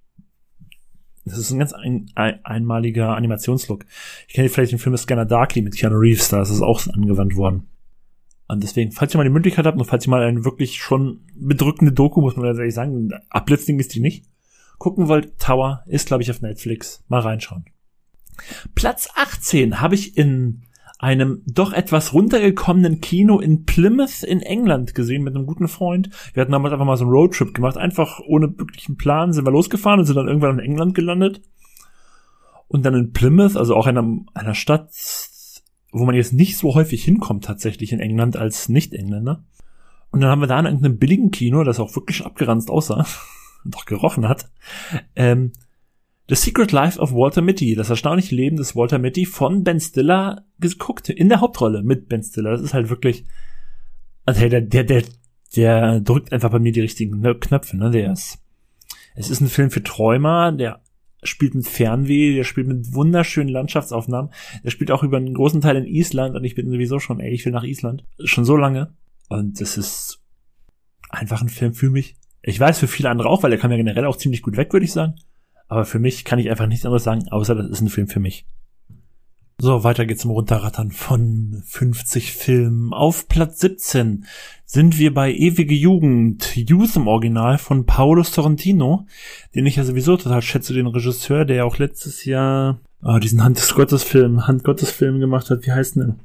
[1.26, 3.86] Das ist ein ganz ein, ein, einmaliger Animationslook.
[4.28, 7.36] Ich kenne vielleicht den Film Scanner Darkly mit Keanu Reeves, da ist es auch angewandt
[7.36, 7.68] worden.
[8.50, 11.22] Und deswegen, falls ihr mal die Möglichkeit habt und falls ihr mal eine wirklich schon
[11.36, 14.26] bedrückende Doku, muss man ehrlich sagen, Abblitzing ist die nicht,
[14.80, 17.04] gucken wollt, Tower ist, glaube ich, auf Netflix.
[17.10, 17.66] Mal reinschauen.
[18.74, 20.64] Platz 18 habe ich in
[20.98, 26.10] einem doch etwas runtergekommenen Kino in Plymouth in England gesehen mit einem guten Freund.
[26.34, 29.52] Wir hatten damals einfach mal so einen Roadtrip gemacht, einfach ohne wirklichen Plan sind wir
[29.52, 31.42] losgefahren und sind dann irgendwann in England gelandet.
[32.68, 34.90] Und dann in Plymouth, also auch einer, einer Stadt,
[35.92, 39.44] wo man jetzt nicht so häufig hinkommt tatsächlich in England als Nicht-Engländer.
[40.12, 43.06] Und dann haben wir da in irgendeinem billigen Kino, das auch wirklich abgeranzt aussah,
[43.66, 44.50] und doch gerochen hat,
[45.16, 45.52] ähm,
[46.30, 50.46] The Secret Life of Walter Mitty, das erstaunliche Leben des Walter Mitty von Ben Stiller
[50.60, 52.52] geguckt, in der Hauptrolle mit Ben Stiller.
[52.52, 53.26] Das ist halt wirklich,
[54.26, 55.04] also der, der, der,
[55.56, 58.38] der drückt einfach bei mir die richtigen Knöpfe, ne, der ist,
[59.16, 60.82] es ist ein Film für Träumer, der
[61.24, 64.32] spielt mit Fernweh, der spielt mit wunderschönen Landschaftsaufnahmen,
[64.64, 67.32] der spielt auch über einen großen Teil in Island und ich bin sowieso schon, ey,
[67.32, 68.06] ich will nach Island.
[68.24, 68.94] Schon so lange.
[69.28, 70.22] Und das ist
[71.10, 72.16] einfach ein Film für mich.
[72.42, 74.72] Ich weiß für viele andere auch, weil der kam ja generell auch ziemlich gut weg,
[74.72, 75.16] würde ich sagen.
[75.68, 78.20] Aber für mich kann ich einfach nichts anderes sagen, außer das ist ein Film für
[78.20, 78.48] mich.
[79.62, 82.94] So, weiter geht's im Runterrattern von 50 Filmen.
[82.94, 84.26] Auf Platz 17
[84.64, 89.06] sind wir bei Ewige Jugend, Youth im Original von Paolo Sorrentino,
[89.54, 93.44] den ich ja sowieso total schätze, den Regisseur, der ja auch letztes Jahr oh, diesen
[93.44, 95.66] Hand des Gottes Film, Hand Gottes Film gemacht hat.
[95.66, 96.22] Wie heißt denn?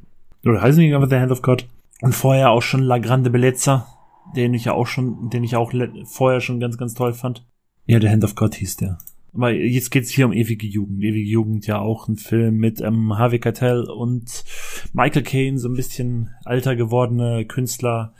[0.46, 1.66] Oder heißen die einfach The Hand of God?
[2.02, 3.88] Und vorher auch schon La Grande Bellezza,
[4.36, 5.72] den ich ja auch schon, den ich auch
[6.04, 7.44] vorher schon ganz, ganz toll fand.
[7.86, 8.98] Ja, The Hand of God hieß der.
[9.34, 11.02] Aber jetzt geht's hier um ewige Jugend.
[11.02, 14.44] Ewige Jugend ja auch ein Film mit ähm, Harvey Keitel und
[14.92, 18.14] Michael Caine, so ein bisschen alter gewordene Künstler,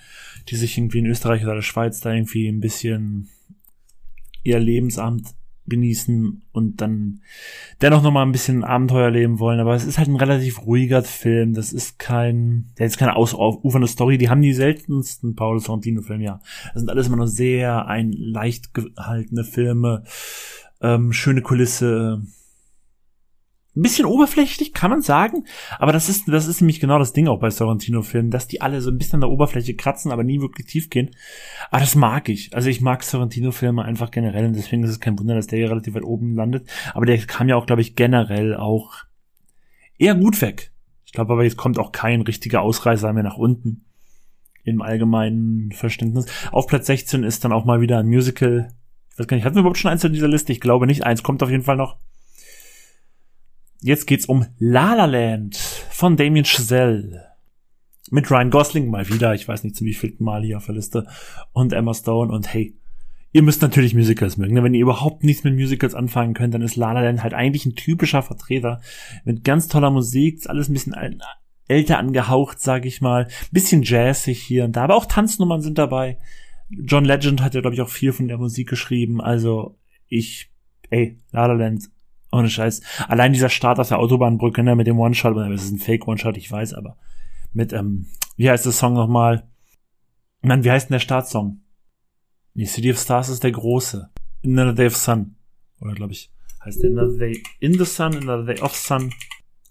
[0.49, 3.29] die sich irgendwie in Österreich oder der Schweiz da irgendwie ein bisschen
[4.43, 5.35] ihr Lebensamt
[5.67, 7.21] genießen und dann
[7.81, 9.61] dennoch noch mal ein bisschen Abenteuer leben wollen.
[9.61, 11.55] Aber es ist halt ein relativ ruhiger Film.
[11.55, 14.19] Das ist kein, der ist keine ausufernde Story.
[14.19, 16.41] Die haben die seltensten Paul Sorrentino-Filme, ja.
[16.73, 20.05] Das sind alles immer nur sehr ein leicht gehaltene Filme
[20.81, 22.23] ähm, schöne Kulisse.
[23.77, 25.47] Ein bisschen oberflächlich, kann man sagen.
[25.81, 28.81] Aber das ist, das ist nämlich genau das Ding auch bei Sorrentino-Filmen, dass die alle
[28.81, 31.11] so ein bisschen an der Oberfläche kratzen, aber nie wirklich tief gehen.
[31.73, 32.55] Aber das mag ich.
[32.55, 35.71] Also ich mag Sorrentino-Filme einfach generell und deswegen ist es kein Wunder, dass der hier
[35.71, 36.69] relativ weit oben landet.
[36.93, 38.95] Aber der kam ja auch, glaube ich, generell auch
[39.99, 40.71] eher gut weg.
[41.05, 43.85] Ich glaube aber, jetzt kommt auch kein richtiger Ausreißer mehr nach unten.
[44.63, 46.27] Im allgemeinen Verständnis.
[46.53, 48.69] Auf Platz 16 ist dann auch mal wieder ein Musical
[49.15, 50.51] ich weiß gar nicht, hatten wir überhaupt schon eins in dieser Liste?
[50.51, 51.07] Ich glaube nicht.
[51.07, 51.99] Eins kommt auf jeden Fall noch.
[53.81, 57.25] Jetzt geht's um La La Land von Damien Chazelle.
[58.11, 59.33] Mit Ryan Gosling mal wieder.
[59.33, 61.07] Ich weiß nicht, zu wie vielten Mal hier auf der Liste.
[61.53, 62.33] Und Emma Stone.
[62.33, 62.77] Und hey,
[63.31, 64.55] ihr müsst natürlich Musicals mögen.
[64.55, 64.65] Ne?
[64.65, 67.67] Wenn ihr überhaupt nichts mit Musicals anfangen könnt, dann ist La La Land halt eigentlich
[67.67, 68.81] ein typischer Vertreter.
[69.25, 70.39] Mit ganz toller Musik.
[70.39, 71.21] Ist alles ein bisschen
[71.69, 73.29] älter angehaucht, sag ich mal.
[73.53, 74.83] Bisschen jazzig hier und da.
[74.83, 76.19] Aber auch Tanznummern sind dabei.
[76.83, 79.21] John Legend hat ja, glaube ich, auch viel von der Musik geschrieben.
[79.21, 80.51] Also ich,
[80.91, 81.91] ey, La La Land,
[82.33, 82.83] ohne Scheiß.
[83.09, 86.51] Allein dieser Start auf der Autobahnbrücke, ne, mit dem One-Shot, das ist ein Fake-One-Shot, ich
[86.51, 86.97] weiß, aber
[87.53, 88.07] mit, ähm,
[88.37, 89.49] wie heißt der Song nochmal?
[90.43, 91.61] Mann, wie heißt denn der Startsong?
[92.55, 94.11] Nee, City of Stars ist der große.
[94.45, 95.37] Another Day of Sun.
[95.81, 96.31] Oder glaube ich,
[96.65, 99.13] heißt der Another Day in the Sun, Another Day of Sun.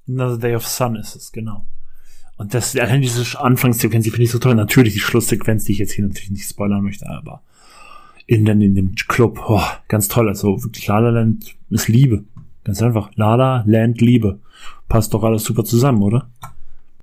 [0.08, 1.66] Another Day of Sun ist es, genau.
[2.38, 4.56] Und das, allein diese Anfangssequenz, die finde ich so toll.
[4.56, 7.42] Natürlich die Schlusssequenz, die ich jetzt hier natürlich nicht spoilern möchte, aber
[8.26, 10.28] in, den, in dem Club, oh, ganz toll.
[10.28, 12.24] Also wirklich La La Land ist Liebe.
[12.64, 13.12] Ganz einfach.
[13.16, 14.40] La La Land Liebe.
[14.88, 16.30] Passt doch alles super zusammen, oder?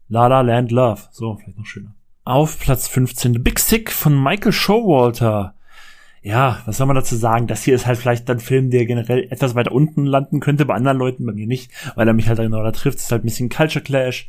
[0.08, 1.00] La La Land Love.
[1.12, 1.94] So, vielleicht noch schöner.
[2.24, 5.54] Auf Platz 15 The Big Sick von Michael Showalter.
[6.22, 7.46] Ja, was soll man dazu sagen?
[7.46, 10.74] Das hier ist halt vielleicht ein Film, der generell etwas weiter unten landen könnte, bei
[10.74, 12.98] anderen Leuten, bei mir nicht, weil er mich halt genau da trifft.
[12.98, 14.28] Es ist halt ein bisschen Culture Clash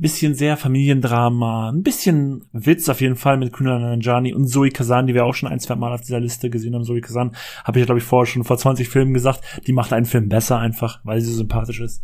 [0.00, 5.06] bisschen sehr Familiendrama, ein bisschen Witz auf jeden Fall mit Kunal Nanjani und Zoe Kazan,
[5.06, 6.84] die wir auch schon ein, zwei Mal auf dieser Liste gesehen haben.
[6.84, 10.06] Zoe Kazan habe ich, glaube ich, vorher schon vor 20 Filmen gesagt, die macht einen
[10.06, 12.02] Film besser einfach, weil sie so sympathisch ist.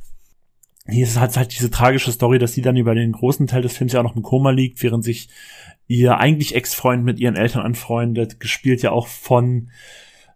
[0.88, 3.76] Hier ist halt, halt diese tragische Story, dass sie dann über den großen Teil des
[3.76, 5.28] Films ja auch noch im Koma liegt, während sich
[5.88, 9.70] ihr eigentlich Ex-Freund mit ihren Eltern anfreundet, gespielt ja auch von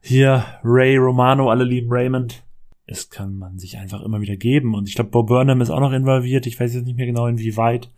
[0.01, 2.43] hier Ray Romano, alle lieben Raymond,
[2.91, 4.75] es kann man sich einfach immer wieder geben.
[4.75, 6.47] Und ich glaube, Bob Burnham ist auch noch involviert.
[6.47, 7.89] Ich weiß jetzt nicht mehr genau, inwieweit.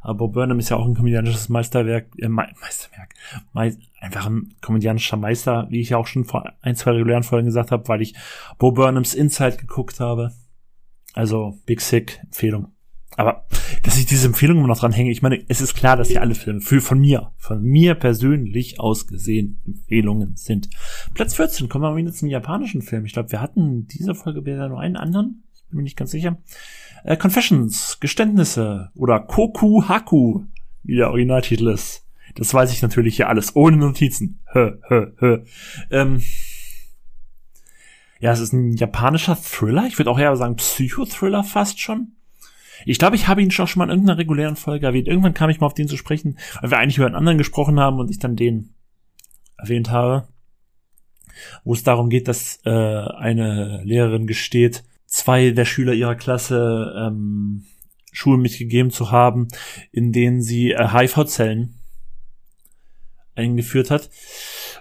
[0.00, 3.14] Aber Bob Burnham ist ja auch ein komödianisches Meisterwerk, äh, Me Meisterwerk,
[3.52, 7.46] Me einfach ein komödianischer Meister, wie ich ja auch schon vor ein, zwei regulären Folgen
[7.46, 8.14] gesagt habe, weil ich
[8.58, 10.32] Bob Burnhams Inside geguckt habe.
[11.14, 12.72] Also Big Sick, Empfehlung.
[13.18, 13.46] Aber
[13.82, 16.20] dass ich diese Empfehlung immer noch dran hänge, ich meine, es ist klar, dass hier
[16.20, 20.70] alle Filme für, von mir, von mir persönlich aus gesehen Empfehlungen sind.
[21.14, 23.04] Platz 14, kommen wir mal wieder zum japanischen Film.
[23.06, 25.42] Ich glaube, wir hatten diese Folge wieder nur einen anderen.
[25.52, 26.38] Ich bin mir nicht ganz sicher.
[27.02, 30.44] Äh, Confessions, Geständnisse oder Koku Haku,
[30.84, 32.06] wie der Originaltitel ist.
[32.36, 34.38] Das weiß ich natürlich hier alles ohne Notizen.
[34.52, 35.42] Hö, hö, hö.
[35.90, 36.22] Ähm,
[38.20, 39.86] ja, es ist ein japanischer Thriller.
[39.88, 42.12] Ich würde auch eher sagen Psychothriller fast schon.
[42.84, 45.08] Ich glaube, ich habe ihn schon mal in irgendeiner regulären Folge erwähnt.
[45.08, 47.80] Irgendwann kam ich mal auf den zu sprechen, weil wir eigentlich über einen anderen gesprochen
[47.80, 48.74] haben und ich dann den
[49.56, 50.28] erwähnt habe,
[51.64, 57.64] wo es darum geht, dass äh, eine Lehrerin gesteht, zwei der Schüler ihrer Klasse ähm,
[58.12, 59.48] Schulen mitgegeben zu haben,
[59.92, 61.74] in denen sie äh, HIV-Zellen
[63.34, 64.10] eingeführt hat.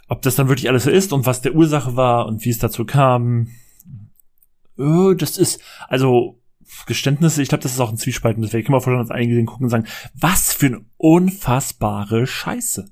[0.07, 2.59] Ob das dann wirklich alles so ist und was der Ursache war und wie es
[2.59, 3.49] dazu kam,
[4.77, 6.39] oh, das ist, also
[6.85, 8.41] Geständnisse, ich glaube, das ist auch ein Zwiespalten.
[8.41, 12.89] Deswegen kann man vorstellen, dass einige den gucken und sagen, was für eine unfassbare Scheiße.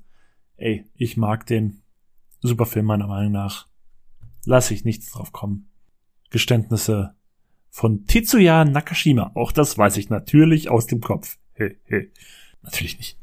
[0.56, 1.82] Ey, ich mag den
[2.40, 3.66] Superfilm meiner Meinung nach.
[4.44, 5.68] Lass ich nichts drauf kommen.
[6.30, 7.14] Geständnisse
[7.70, 9.32] von Tetsuya Nakashima.
[9.34, 11.38] Auch das weiß ich natürlich aus dem Kopf.
[11.52, 12.10] Hey, hey.
[12.62, 13.18] Natürlich nicht.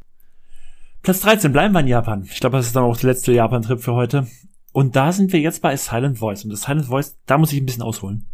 [1.01, 2.23] Platz 13, bleiben wir in Japan.
[2.23, 4.27] Ich glaube, das ist dann auch der letzte Japan-Trip für heute.
[4.73, 6.43] Und da sind wir jetzt bei Silent Voice.
[6.43, 8.25] Und das Silent Voice, da muss ich ein bisschen ausholen.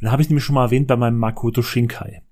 [0.00, 2.22] Den habe ich nämlich schon mal erwähnt bei meinem Makoto Shinkai.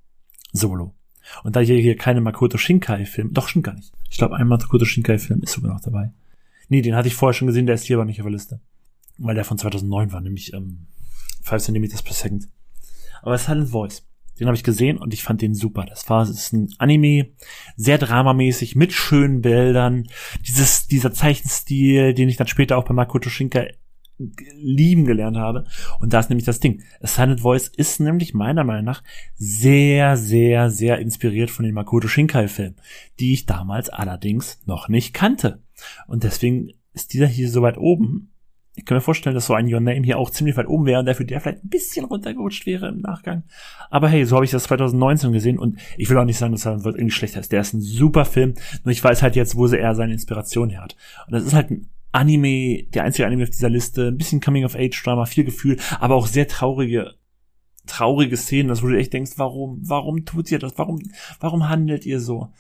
[0.52, 0.94] Solo.
[1.42, 3.92] Und da hier, hier keine Makoto Shinkai-Film, doch stimmt gar nicht.
[4.08, 6.12] Ich glaube, ein Makoto Shinkai-Film ist sogar noch dabei.
[6.68, 8.60] Nee, den hatte ich vorher schon gesehen, der ist hier aber nicht auf der Liste.
[9.18, 10.86] Weil der von 2009 war, nämlich ähm,
[11.42, 12.48] 5 cm per second.
[13.22, 14.07] Aber Silent Voice,
[14.38, 15.84] den habe ich gesehen und ich fand den super.
[15.84, 17.28] Das war das ist ein Anime,
[17.76, 20.08] sehr dramamäßig, mit schönen Bildern.
[20.46, 23.74] Dieses, dieser Zeichenstil, den ich dann später auch bei Makoto Shinkai
[24.54, 25.64] lieben gelernt habe.
[26.00, 26.82] Und da ist nämlich das Ding.
[27.00, 29.02] A Silent Voice ist nämlich meiner Meinung nach
[29.36, 32.76] sehr, sehr, sehr inspiriert von den Makoto Shinkai-Filmen,
[33.20, 35.62] die ich damals allerdings noch nicht kannte.
[36.06, 38.32] Und deswegen ist dieser hier so weit oben.
[38.78, 41.00] Ich kann mir vorstellen, dass so ein Your Name hier auch ziemlich weit oben wäre
[41.00, 43.42] und dafür der vielleicht ein bisschen runtergerutscht wäre im Nachgang.
[43.90, 46.64] Aber hey, so habe ich das 2019 gesehen und ich will auch nicht sagen, dass
[46.64, 47.50] er irgendwie schlechter ist.
[47.50, 48.54] Der ist ein super Film,
[48.84, 50.96] nur ich weiß halt jetzt, wo er seine Inspiration her hat.
[51.26, 55.26] Und das ist halt ein Anime, der einzige Anime auf dieser Liste, ein bisschen Coming-of-Age-Drama,
[55.26, 57.14] viel Gefühl, aber auch sehr traurige,
[57.88, 60.78] traurige Szenen, dass du echt denkst, warum, warum tut ihr das?
[60.78, 61.02] Warum,
[61.40, 62.52] warum handelt ihr so?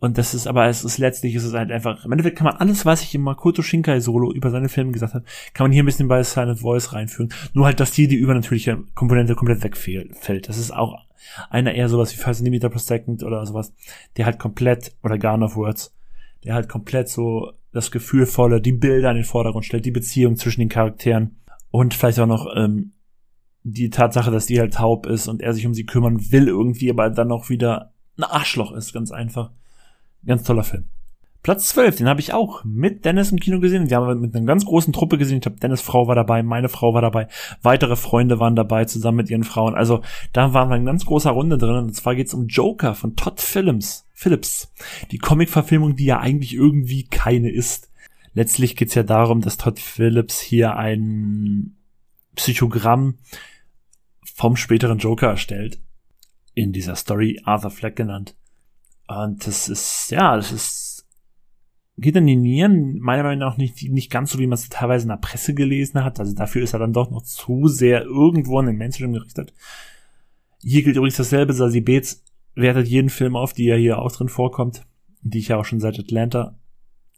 [0.00, 2.56] Und das ist, aber es ist letztlich, ist es halt einfach, im Endeffekt kann man
[2.56, 5.82] alles, was ich im Makoto Shinkai Solo über seine Filme gesagt habe, kann man hier
[5.82, 7.32] ein bisschen bei Silent Voice reinführen.
[7.52, 10.48] Nur halt, dass hier die übernatürliche Komponente komplett wegfällt.
[10.48, 10.98] Das ist auch
[11.50, 13.74] einer eher sowas wie First Centimeter per Second oder sowas,
[14.16, 15.94] der halt komplett, oder Garn of Words,
[16.44, 20.60] der halt komplett so das Gefühlvolle, die Bilder in den Vordergrund stellt, die Beziehung zwischen
[20.60, 21.36] den Charakteren
[21.70, 22.92] und vielleicht auch noch ähm,
[23.62, 26.90] die Tatsache, dass die halt taub ist und er sich um sie kümmern will irgendwie,
[26.90, 29.50] aber dann auch wieder ein Arschloch ist, ganz einfach.
[30.26, 30.84] Ganz toller Film.
[31.42, 33.88] Platz 12, den habe ich auch mit Dennis im Kino gesehen.
[33.88, 35.36] Wir haben mit einer ganz großen Truppe gesehen.
[35.36, 37.28] Ich glaube, Dennis Frau war dabei, meine Frau war dabei,
[37.62, 39.74] weitere Freunde waren dabei, zusammen mit ihren Frauen.
[39.74, 40.02] Also
[40.34, 41.76] da waren wir in ganz großer Runde drin.
[41.76, 44.06] Und zwar geht's um Joker von Todd Phillips.
[44.12, 44.70] Phillips.
[45.12, 47.90] Die Comic-Verfilmung, die ja eigentlich irgendwie keine ist.
[48.34, 51.76] Letztlich geht's ja darum, dass Todd Phillips hier ein
[52.36, 53.14] Psychogramm
[54.22, 55.80] vom späteren Joker erstellt.
[56.52, 58.36] In dieser Story Arthur Fleck genannt.
[59.10, 61.04] Und das ist, ja, das ist,
[61.98, 65.02] geht in die Nieren, meiner Meinung nach nicht, nicht ganz so, wie man es teilweise
[65.02, 66.20] in der Presse gelesen hat.
[66.20, 69.52] Also dafür ist er dann doch noch zu sehr irgendwo an den Mainstream gerichtet.
[70.62, 72.22] Hier gilt übrigens dasselbe, Sassy Bates
[72.54, 74.86] wertet jeden Film auf, die ja hier auch drin vorkommt,
[75.22, 76.56] die ich ja auch schon seit Atlanta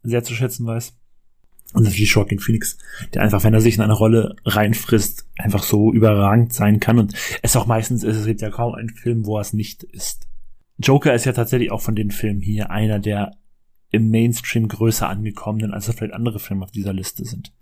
[0.02, 0.96] sehr zu schätzen weiß.
[1.74, 2.78] Und natürlich Shocking Phoenix,
[3.12, 6.98] der einfach, wenn er sich in eine Rolle reinfrisst, einfach so überragend sein kann.
[6.98, 9.82] Und es auch meistens ist, es gibt ja kaum einen Film, wo er es nicht
[9.82, 10.26] ist.
[10.78, 13.32] Joker ist ja tatsächlich auch von den Filmen hier einer der
[13.90, 17.52] im Mainstream größer angekommenen, als vielleicht andere Filme auf dieser Liste sind.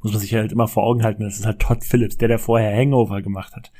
[0.00, 2.38] Muss man sich halt immer vor Augen halten, das ist halt Todd Phillips, der der
[2.38, 3.72] vorher Hangover gemacht hat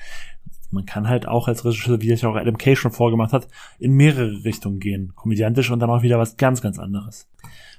[0.75, 3.93] man kann halt auch als Regisseur, wie es auch Adam Kay schon vorgemacht hat, in
[3.93, 5.13] mehrere Richtungen gehen.
[5.15, 7.29] Komödiantisch und dann auch wieder was ganz, ganz anderes.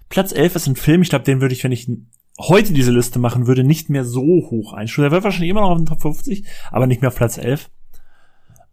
[0.10, 1.90] Platz 11 ist ein Film, ich glaube, den würde ich, wenn ich
[2.40, 5.04] heute diese Liste machen würde, nicht mehr so hoch einstufen.
[5.04, 7.70] Der wird wahrscheinlich immer noch auf den Top 50, aber nicht mehr auf Platz 11.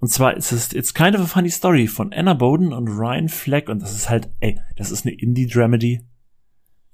[0.03, 3.29] Und zwar ist es It's Kind of a Funny Story von Anna Bowden und Ryan
[3.29, 6.01] Fleck und das ist halt, ey, das ist eine Indie-Dramedy.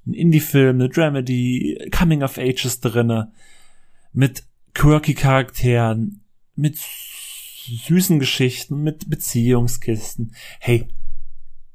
[0.06, 3.32] Ein Indie-Film, eine Dramedy, Coming of Ages drinne,
[4.12, 4.44] mit
[4.74, 6.22] quirky Charakteren,
[6.54, 6.76] mit
[7.86, 10.34] süßen Geschichten, mit Beziehungskisten.
[10.60, 10.86] Hey,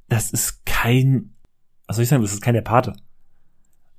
[0.09, 1.33] das ist kein,
[1.87, 2.93] was soll ich sagen, das ist kein der Pate.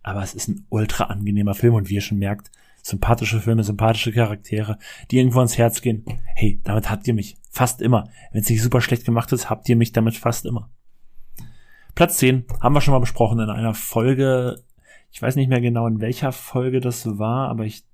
[0.05, 2.53] Aber es ist ein ultra angenehmer Film und wie ihr schon merkt,
[2.85, 4.79] sympathische Filme, sympathische Charaktere,
[5.11, 6.05] die irgendwo ans Herz gehen.
[6.35, 8.09] Hey, damit habt ihr mich fast immer.
[8.31, 10.71] Wenn es nicht super schlecht gemacht ist, habt ihr mich damit fast immer.
[11.95, 14.63] Platz 10 haben wir schon mal besprochen in einer Folge.
[15.11, 17.85] Ich weiß nicht mehr genau, in welcher Folge das war, aber ich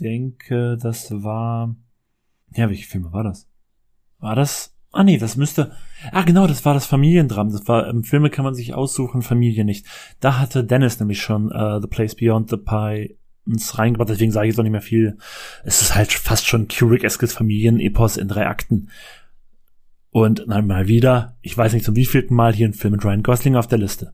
[0.00, 1.76] denke, das war
[2.54, 3.48] ja, welche Filme war das?
[4.18, 4.76] War das?
[4.92, 5.72] Ah nee, das müsste.
[6.10, 7.50] Ah genau, das war das Familiendram.
[7.52, 9.86] Das war ähm, Filme kann man sich aussuchen, Familie nicht.
[10.18, 14.46] Da hatte Dennis nämlich schon äh, The Place Beyond the Pie ins reingebracht, deswegen sage
[14.46, 15.18] ich jetzt auch nicht mehr viel.
[15.64, 18.90] Es ist halt fast schon Kubrick-eskes Familienepos in drei Akten.
[20.10, 23.22] Und dann mal wieder, ich weiß nicht zum wievielten Mal hier ein Film mit Ryan
[23.22, 24.12] Gosling auf der Liste.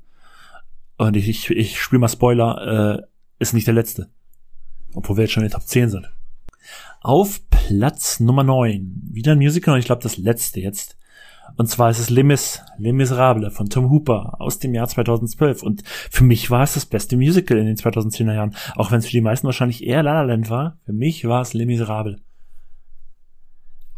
[0.99, 3.03] Und ich, ich, ich spiele mal Spoiler, äh,
[3.39, 4.11] ist nicht der letzte.
[4.95, 6.11] Obwohl wir jetzt schon in den Top 10 sind.
[7.01, 9.11] Auf Platz Nummer 9.
[9.11, 10.96] Wieder ein Musical und ich glaube das letzte jetzt.
[11.57, 15.63] Und zwar ist es Les Mis, Les Miserables von Tom Hooper aus dem Jahr 2012.
[15.63, 18.57] Und für mich war es das beste Musical in den 2010er Jahren.
[18.75, 20.79] Auch wenn es für die meisten wahrscheinlich eher La La Land war.
[20.85, 22.21] Für mich war es Les Miserables.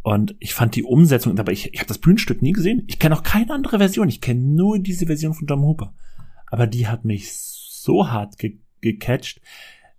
[0.02, 2.84] Und ich fand die Umsetzung, aber ich, ich habe das Bühnenstück nie gesehen.
[2.86, 4.08] Ich kenne auch keine andere Version.
[4.08, 5.92] Ich kenne nur diese Version von Tom Hooper.
[6.46, 9.40] Aber die hat mich so hart ge gecatcht.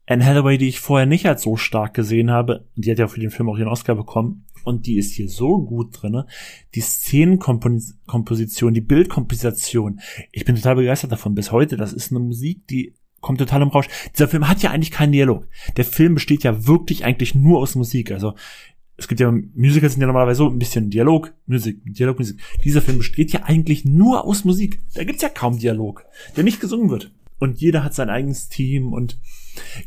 [0.10, 3.20] Anne Hathaway, die ich vorher nicht als so stark gesehen habe, die hat ja für
[3.20, 6.26] den Film auch ihren Oscar bekommen und die ist hier so gut drinne.
[6.74, 10.00] Die Szenenkomposition, die Bildkomposition,
[10.32, 11.78] ich bin total begeistert davon bis heute.
[11.78, 13.88] Das ist eine Musik, die kommt total im Rausch.
[14.12, 15.48] Dieser Film hat ja eigentlich keinen Dialog.
[15.78, 18.12] Der Film besteht ja wirklich eigentlich nur aus Musik.
[18.12, 18.34] Also
[18.98, 22.40] es gibt ja Musicals sind ja normalerweise so ein bisschen Dialog, Musik, Dialog, Musik.
[22.64, 24.80] Dieser Film besteht ja eigentlich nur aus Musik.
[24.96, 26.04] Da gibt's ja kaum Dialog,
[26.36, 27.12] der nicht gesungen wird.
[27.40, 29.18] Und jeder hat sein eigenes Team und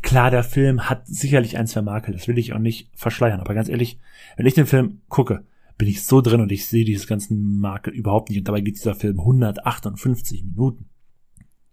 [0.01, 3.39] klar, der Film hat sicherlich ein, zwei Makel, das will ich auch nicht verschleiern.
[3.39, 3.99] Aber ganz ehrlich,
[4.35, 5.45] wenn ich den Film gucke,
[5.77, 8.39] bin ich so drin und ich sehe dieses ganzen Makel überhaupt nicht.
[8.39, 10.89] Und dabei geht dieser Film 158 Minuten.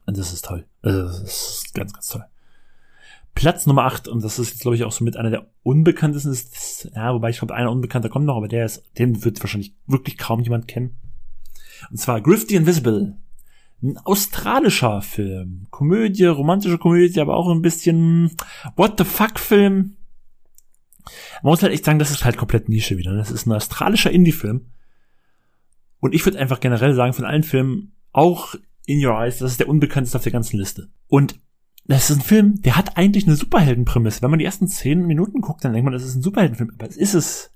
[0.07, 0.67] Und das ist toll.
[0.83, 2.25] Also das ist ganz, ganz toll.
[3.35, 6.33] Platz Nummer 8, und das ist jetzt, glaube ich, auch so mit einer der unbekanntesten,
[6.33, 9.75] ist, ja, wobei ich glaube, einer unbekannter kommt noch, aber der ist, den wird wahrscheinlich
[9.87, 10.99] wirklich kaum jemand kennen.
[11.91, 13.17] Und zwar Griff the Invisible.
[13.83, 15.67] Ein australischer Film.
[15.71, 18.31] Komödie, romantische Komödie, aber auch ein bisschen
[18.77, 19.97] What the fuck Film.
[21.43, 23.15] Man muss halt echt sagen, das ist halt komplett Nische wieder.
[23.15, 24.67] Das ist ein australischer Indie-Film.
[26.01, 28.55] Und ich würde einfach generell sagen, von allen Filmen, auch
[28.87, 30.89] In Your Eyes, das ist der unbekannteste auf der ganzen Liste.
[31.09, 31.41] Und
[31.87, 34.23] das ist ein Film, der hat eigentlich eine Superheldenprämisse.
[34.23, 36.73] Wenn man die ersten zehn Minuten guckt, dann denkt man, das ist ein Superheldenfilm.
[36.75, 37.55] Aber es ist es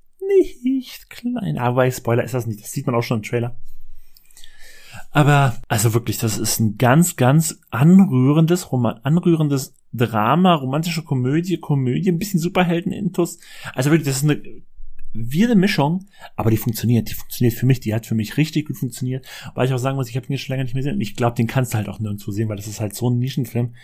[0.67, 1.59] nicht klein.
[1.59, 2.63] Aber Spoiler ist das nicht.
[2.63, 3.59] Das sieht man auch schon im Trailer.
[5.15, 12.11] Aber, also wirklich, das ist ein ganz, ganz anrührendes, Roman anrührendes Drama, romantische Komödie, Komödie,
[12.11, 13.39] ein bisschen Superhelden-Intus.
[13.75, 14.43] Also wirklich, das ist eine
[15.13, 17.09] wirre Mischung, aber die funktioniert.
[17.09, 19.25] Die funktioniert für mich, die hat für mich richtig gut funktioniert.
[19.55, 21.01] Weil ich auch sagen muss, ich habe ihn schon länger nicht mehr gesehen.
[21.01, 23.21] Ich glaube, den kannst du halt auch nirgendwo sehen, weil das ist halt so ein
[23.21, 23.77] Nischenfilm.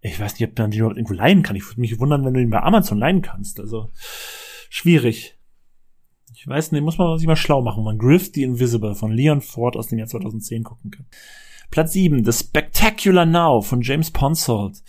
[0.00, 1.56] Ich weiß nicht, ob man den überhaupt irgendwo leihen kann.
[1.56, 3.58] Ich würde mich wundern, wenn du ihn bei Amazon leihen kannst.
[3.58, 3.90] Also,
[4.70, 5.37] schwierig.
[6.40, 9.40] Ich weiß nicht, muss man sich mal schlau machen, man Griff the Invisible von Leon
[9.40, 11.06] Ford aus dem Jahr 2010 gucken kann.
[11.72, 14.84] Platz 7, The Spectacular Now von James Ponsold.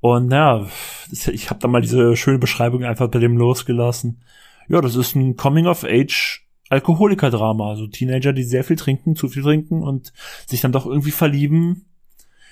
[0.00, 0.66] Und ja,
[1.10, 4.22] ich habe da mal diese schöne Beschreibung einfach bei dem losgelassen.
[4.66, 7.68] Ja, das ist ein Coming-of-Age Alkoholiker-Drama.
[7.68, 10.14] Also Teenager, die sehr viel trinken, zu viel trinken und
[10.46, 11.84] sich dann doch irgendwie verlieben.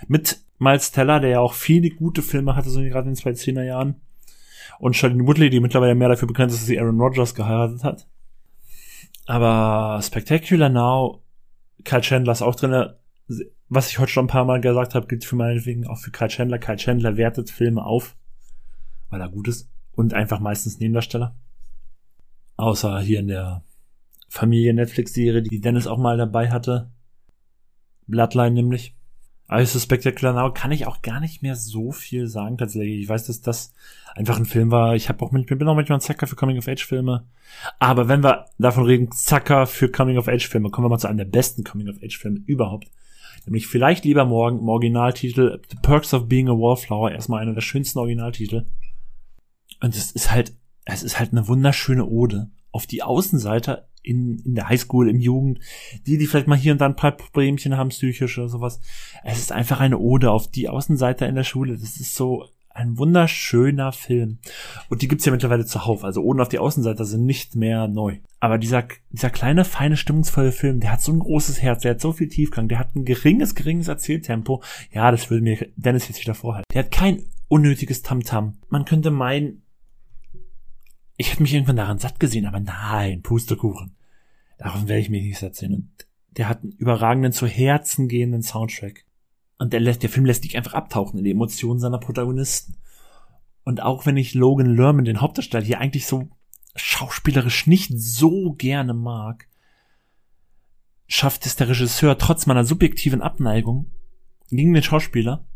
[0.09, 3.65] Mit Miles Teller, der ja auch viele gute Filme hatte, so gerade in den 2010er
[3.65, 4.03] Jahren.
[4.79, 8.07] Und Charlene Woodley, die mittlerweile mehr dafür bekannt ist, dass sie Aaron Rodgers geheiratet hat.
[9.27, 11.23] Aber Spectacular Now,
[11.85, 12.91] Kyle Chandler ist auch drin.
[13.69, 16.29] Was ich heute schon ein paar Mal gesagt habe, gilt für meinetwegen auch für Kyle
[16.29, 16.59] Chandler.
[16.59, 18.17] Kyle Chandler wertet Filme auf,
[19.11, 19.69] weil er gut ist.
[19.93, 21.35] Und einfach meistens Nebendarsteller.
[22.57, 23.65] Außer hier in der
[24.29, 26.91] Familie-Netflix-Serie, die Dennis auch mal dabei hatte.
[28.07, 28.95] Bloodline nämlich.
[29.49, 33.03] Also Spectacular Now kann ich auch gar nicht mehr so viel sagen tatsächlich.
[33.03, 33.73] Ich weiß, dass das
[34.15, 34.97] einfach ein Film war.
[34.97, 37.27] Ich habe auch mit, bin auch manchmal ein Zacker für Coming-of-Age-Filme.
[37.79, 41.63] Aber wenn wir davon reden, Zacker für Coming-of-Age-Filme, kommen wir mal zu einem der besten
[41.63, 42.91] Coming-of-Age-Filme überhaupt.
[43.45, 47.13] Nämlich vielleicht lieber morgen im Originaltitel The Perks of Being a Wallflower.
[47.13, 48.67] Erstmal einer der schönsten Originaltitel.
[49.81, 54.55] Und es ist halt, es ist halt eine wunderschöne Ode auf die Außenseiter in, in
[54.55, 55.61] der Highschool, im Jugend,
[56.07, 58.81] die, die vielleicht mal hier und da ein paar Problemchen haben, psychische oder sowas.
[59.25, 61.73] Es ist einfach eine Ode auf die Außenseiter in der Schule.
[61.77, 62.47] Das ist so
[62.77, 64.39] ein wunderschöner Film.
[64.89, 66.05] Und die gibt's ja mittlerweile zuhauf.
[66.05, 68.19] Also Oden auf die Außenseiter sind nicht mehr neu.
[68.39, 72.01] Aber dieser, dieser kleine, feine, stimmungsvolle Film, der hat so ein großes Herz, der hat
[72.01, 74.63] so viel Tiefgang, der hat ein geringes, geringes Erzähltempo.
[74.93, 76.67] Ja, das würde mir Dennis jetzt wieder vorhalten.
[76.73, 78.49] Der hat kein unnötiges Tamtam.
[78.49, 78.53] -Tam.
[78.69, 79.63] Man könnte meinen,
[81.17, 83.96] ich hätte mich irgendwann daran satt gesehen, aber nein, Pustekuchen.
[84.59, 85.75] Davon werde ich mich nicht sehen.
[85.75, 89.05] Und der hat einen überragenden, zu Herzen gehenden Soundtrack.
[89.59, 92.77] Und der, lässt, der Film lässt dich einfach abtauchen in die Emotionen seiner Protagonisten.
[93.65, 96.29] Und auch wenn ich Logan Lerman, den Hauptdarsteller, hier eigentlich so
[96.75, 99.49] schauspielerisch nicht so gerne mag,
[101.09, 103.91] schafft es der Regisseur trotz meiner subjektiven Abneigung
[104.51, 105.47] gegen den Schauspieler,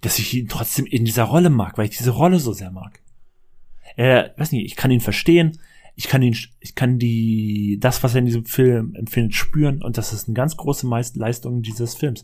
[0.00, 3.02] dass ich ihn trotzdem in dieser Rolle mag, weil ich diese Rolle so sehr mag.
[3.96, 5.58] Er, weiß nicht, ich kann ihn verstehen,
[5.98, 9.98] ich kann ihn, ich kann die, das, was er in diesem Film empfindet, spüren und
[9.98, 12.22] das ist eine ganz große Leistung dieses Films.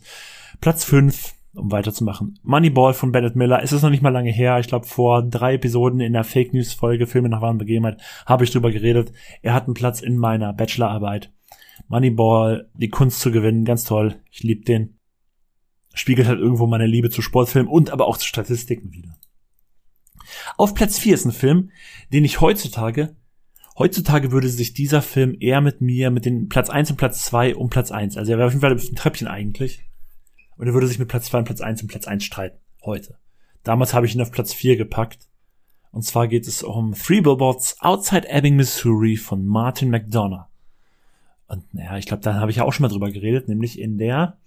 [0.61, 2.39] Platz fünf, um weiterzumachen.
[2.41, 3.61] Moneyball von Bennett Miller.
[3.61, 4.59] Es ist noch nicht mal lange her.
[4.59, 8.45] Ich glaube, vor drei Episoden in der Fake News Folge Filme nach wahren Begebenheit habe
[8.45, 9.11] ich drüber geredet.
[9.41, 11.33] Er hat einen Platz in meiner Bachelorarbeit.
[11.89, 14.15] Moneyball, die Kunst zu gewinnen, ganz toll.
[14.31, 14.99] Ich liebe den.
[15.93, 19.17] Spiegelt halt irgendwo meine Liebe zu Sportfilmen und aber auch zu Statistiken wieder.
[20.55, 21.71] Auf Platz vier ist ein Film,
[22.13, 23.17] den ich heutzutage
[23.77, 27.55] Heutzutage würde sich dieser Film eher mit mir, mit den Platz 1 und Platz 2
[27.55, 28.17] um Platz 1.
[28.17, 29.83] Also er wäre auf jeden Fall ein Treppchen eigentlich.
[30.55, 32.57] Und er würde sich mit Platz 2 und Platz 1 und Platz 1 streiten.
[32.83, 33.17] Heute.
[33.63, 35.27] Damals habe ich ihn auf Platz 4 gepackt.
[35.91, 40.45] Und zwar geht es um Three Billboards Outside Ebbing, Missouri von Martin McDonough.
[41.47, 43.97] Und naja, ich glaube, da habe ich ja auch schon mal drüber geredet, nämlich in
[43.97, 44.37] der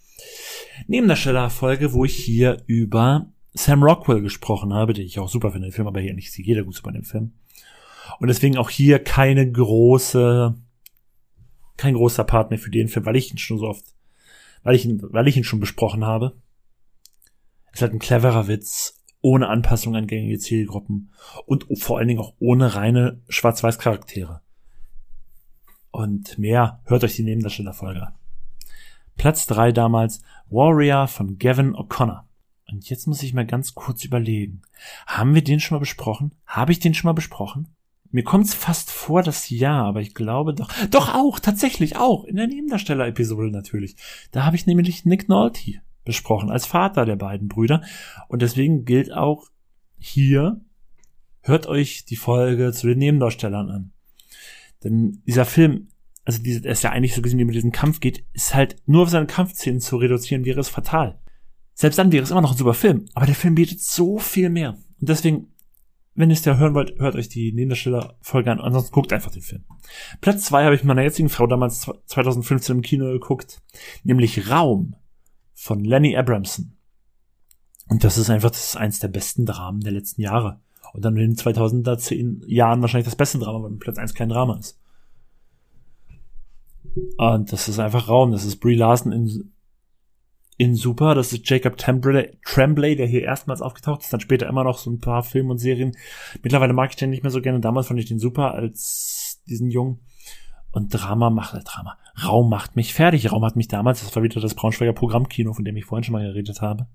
[0.86, 5.72] Nebendarsteller-Folge, wo ich hier über Sam Rockwell gesprochen habe, den ich auch super finde, den
[5.72, 7.32] Film, aber hier nicht jeder gut in dem Film.
[8.18, 10.54] Und deswegen auch hier keine große,
[11.76, 13.84] kein großer Part mehr für den Film, weil ich ihn schon so oft,
[14.62, 16.36] weil ich ihn, weil ich ihn schon besprochen habe.
[17.72, 21.12] Es ist halt ein cleverer Witz, ohne Anpassung an gängige Zielgruppen
[21.46, 24.40] und vor allen Dingen auch ohne reine Schwarz-Weiß-Charaktere.
[25.90, 28.14] und mehr, hört euch die Nebendarstellerfolge an.
[29.16, 32.22] Platz drei damals Warrior von Gavin O'Connor.
[32.70, 34.62] Und jetzt muss ich mal ganz kurz überlegen.
[35.06, 36.34] Haben wir den schon mal besprochen?
[36.46, 37.74] Habe ich den schon mal besprochen?
[38.10, 40.70] Mir kommt es fast vor, dass ja, aber ich glaube doch.
[40.90, 42.24] Doch auch, tatsächlich auch.
[42.24, 43.96] In der Nebendarsteller-Episode natürlich.
[44.30, 47.82] Da habe ich nämlich Nick Nolte besprochen, als Vater der beiden Brüder.
[48.28, 49.48] Und deswegen gilt auch
[49.98, 50.60] hier,
[51.42, 53.92] hört euch die Folge zu den Nebendarstellern an.
[54.82, 55.88] Denn dieser Film,
[56.24, 58.76] also diese, er ist ja eigentlich so gesehen, wie mit diesem Kampf geht, ist halt
[58.86, 61.20] nur auf seine Kampfszenen zu reduzieren, wäre es fatal.
[61.74, 64.50] Selbst dann wäre es immer noch ein super Film, aber der Film bietet so viel
[64.50, 64.78] mehr.
[65.00, 65.52] Und deswegen,
[66.18, 69.40] wenn ihr es ja hören wollt, hört euch die Nebendarsteller-Folge an, ansonsten guckt einfach den
[69.40, 69.64] Film.
[70.20, 73.62] Platz zwei habe ich meiner jetzigen Frau damals 2015 im Kino geguckt,
[74.02, 74.96] nämlich Raum
[75.54, 76.72] von Lenny Abramson.
[77.86, 80.60] Und das ist einfach, das ist eins der besten Dramen der letzten Jahre.
[80.92, 84.58] Und dann in den 2010 Jahren wahrscheinlich das beste Drama, weil Platz eins kein Drama
[84.58, 84.76] ist.
[87.16, 88.32] Und das ist einfach Raum.
[88.32, 89.52] Das ist Brie Larson in,
[90.58, 91.14] in Super.
[91.14, 94.12] Das ist Jacob Tremblay, Tremblay, der hier erstmals aufgetaucht ist.
[94.12, 95.96] Dann später immer noch so ein paar Filme und Serien.
[96.42, 97.60] Mittlerweile mag ich den nicht mehr so gerne.
[97.60, 100.00] Damals fand ich den super als diesen Jungen.
[100.72, 101.96] Und Drama macht, äh, Drama.
[102.22, 103.32] Raum macht mich fertig.
[103.32, 106.12] Raum hat mich damals, das war wieder das Braunschweiger Programmkino, von dem ich vorhin schon
[106.12, 106.88] mal geredet habe.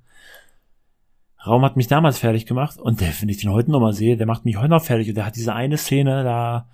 [1.46, 4.28] Raum hat mich damals fertig gemacht und der, wenn ich den heute nochmal sehe, der
[4.28, 6.70] macht mich heute noch fertig und der hat diese eine Szene, da,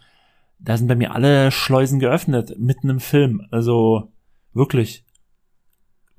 [0.60, 3.48] da sind bei mir alle Schleusen geöffnet, mitten im Film.
[3.50, 4.12] Also,
[4.54, 5.06] wirklich.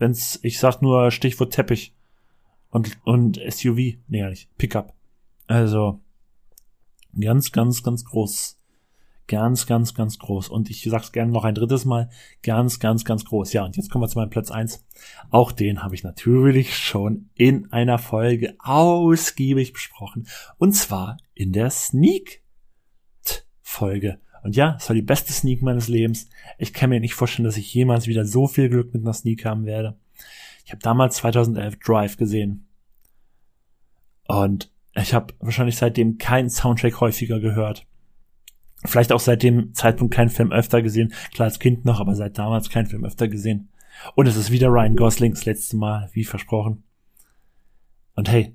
[0.01, 1.95] Wenn's, ich sag nur Stichwort Teppich
[2.71, 4.95] und, und SUV, nee, nicht, Pickup.
[5.47, 6.01] Also,
[7.21, 8.57] ganz, ganz, ganz groß.
[9.29, 10.49] Ganz, ganz, ganz groß.
[10.49, 12.09] Und ich sag's gerne noch ein drittes Mal.
[12.43, 13.53] Ganz, ganz, ganz groß.
[13.53, 14.85] Ja, und jetzt kommen wir zu meinem Platz eins.
[15.29, 20.27] Auch den habe ich natürlich schon in einer Folge ausgiebig besprochen.
[20.57, 22.41] Und zwar in der Sneak-Folge.
[24.43, 26.29] Und ja, es war die beste Sneak meines Lebens.
[26.59, 29.45] Ich kann mir nicht vorstellen, dass ich jemals wieder so viel Glück mit einer Sneak
[29.45, 29.99] haben werde.
[30.65, 32.67] Ich habe damals 2011 Drive gesehen.
[34.27, 37.87] Und ich habe wahrscheinlich seitdem keinen Soundtrack häufiger gehört.
[38.85, 41.13] Vielleicht auch seit dem Zeitpunkt keinen Film öfter gesehen.
[41.33, 43.69] Klar als Kind noch, aber seit damals keinen Film öfter gesehen.
[44.15, 46.85] Und es ist wieder Ryan Gosling das letzte Mal, wie versprochen.
[48.15, 48.55] Und hey,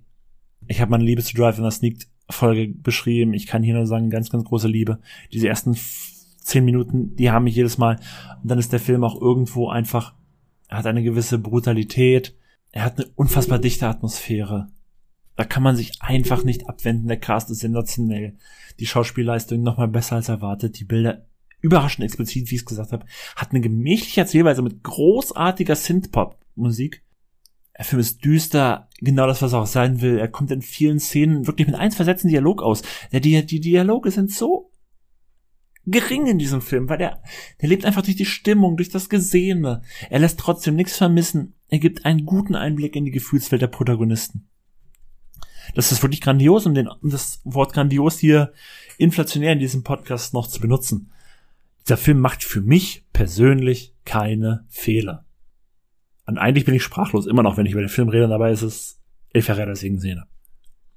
[0.67, 3.33] ich habe meine Liebe zu Drive in der Sneak Folge beschrieben.
[3.33, 4.99] Ich kann hier nur sagen, ganz, ganz große Liebe.
[5.31, 5.77] Diese ersten
[6.39, 7.99] zehn Minuten, die haben mich jedes Mal.
[8.41, 10.13] Und dann ist der Film auch irgendwo einfach,
[10.67, 12.35] er hat eine gewisse Brutalität.
[12.71, 14.67] Er hat eine unfassbar dichte Atmosphäre.
[15.35, 17.07] Da kann man sich einfach nicht abwenden.
[17.07, 18.37] Der Cast ist sensationell.
[18.79, 20.79] Die Schauspielleistung nochmal besser als erwartet.
[20.79, 21.25] Die Bilder
[21.61, 23.05] überraschend explizit, wie ich es gesagt habe.
[23.35, 27.03] Hat eine gemächliche Erzählweise mit großartiger Synthpop-Musik.
[27.77, 30.17] Der Film ist düster, genau das, was er auch sein will.
[30.17, 32.81] Er kommt in vielen Szenen wirklich mit eins versetzten Dialog aus.
[33.11, 34.71] Der, die, die Dialoge sind so
[35.85, 37.21] gering in diesem Film, weil der,
[37.61, 39.81] der lebt einfach durch die Stimmung, durch das Gesehene.
[40.09, 41.53] Er lässt trotzdem nichts vermissen.
[41.69, 44.47] Er gibt einen guten Einblick in die Gefühlswelt der Protagonisten.
[45.73, 48.53] Das ist wirklich grandios, um, den, um das Wort grandios hier
[48.97, 51.11] inflationär in diesem Podcast noch zu benutzen.
[51.85, 55.24] Dieser Film macht für mich persönlich keine Fehler.
[56.25, 58.63] Und eigentlich bin ich sprachlos, immer noch, wenn ich über den Film rede, dabei ist
[58.63, 58.99] es
[59.31, 60.23] El Ferreira singen sehen.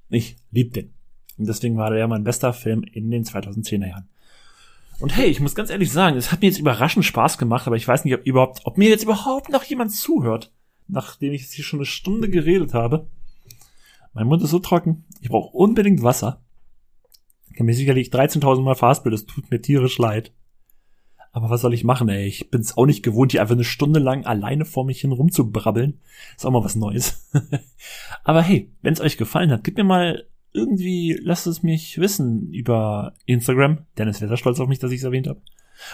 [0.09, 0.93] Ich lieb den.
[1.37, 4.09] Und deswegen war der mein bester Film in den 2010er Jahren.
[4.99, 7.77] Und hey, ich muss ganz ehrlich sagen, es hat mir jetzt überraschend Spaß gemacht, aber
[7.77, 10.51] ich weiß nicht, ob überhaupt, ob mir jetzt überhaupt noch jemand zuhört,
[10.87, 13.07] nachdem ich jetzt hier schon eine Stunde geredet habe.
[14.13, 15.05] Mein Mund ist so trocken.
[15.21, 16.41] Ich brauche unbedingt Wasser.
[17.49, 20.33] Ich kann mir sicherlich 13.000 Mal fastbild, das tut mir tierisch leid.
[21.31, 22.25] Aber was soll ich machen, ey?
[22.25, 25.99] Ich bin's auch nicht gewohnt, hier einfach eine Stunde lang alleine vor mich hin rumzubrabbeln.
[26.35, 27.29] Ist auch mal was Neues.
[28.23, 33.13] Aber hey, wenn's euch gefallen hat, gebt mir mal irgendwie, lasst es mich wissen über
[33.25, 33.85] Instagram.
[33.97, 35.41] Dennis wäre stolz auf mich, dass ich es erwähnt habe.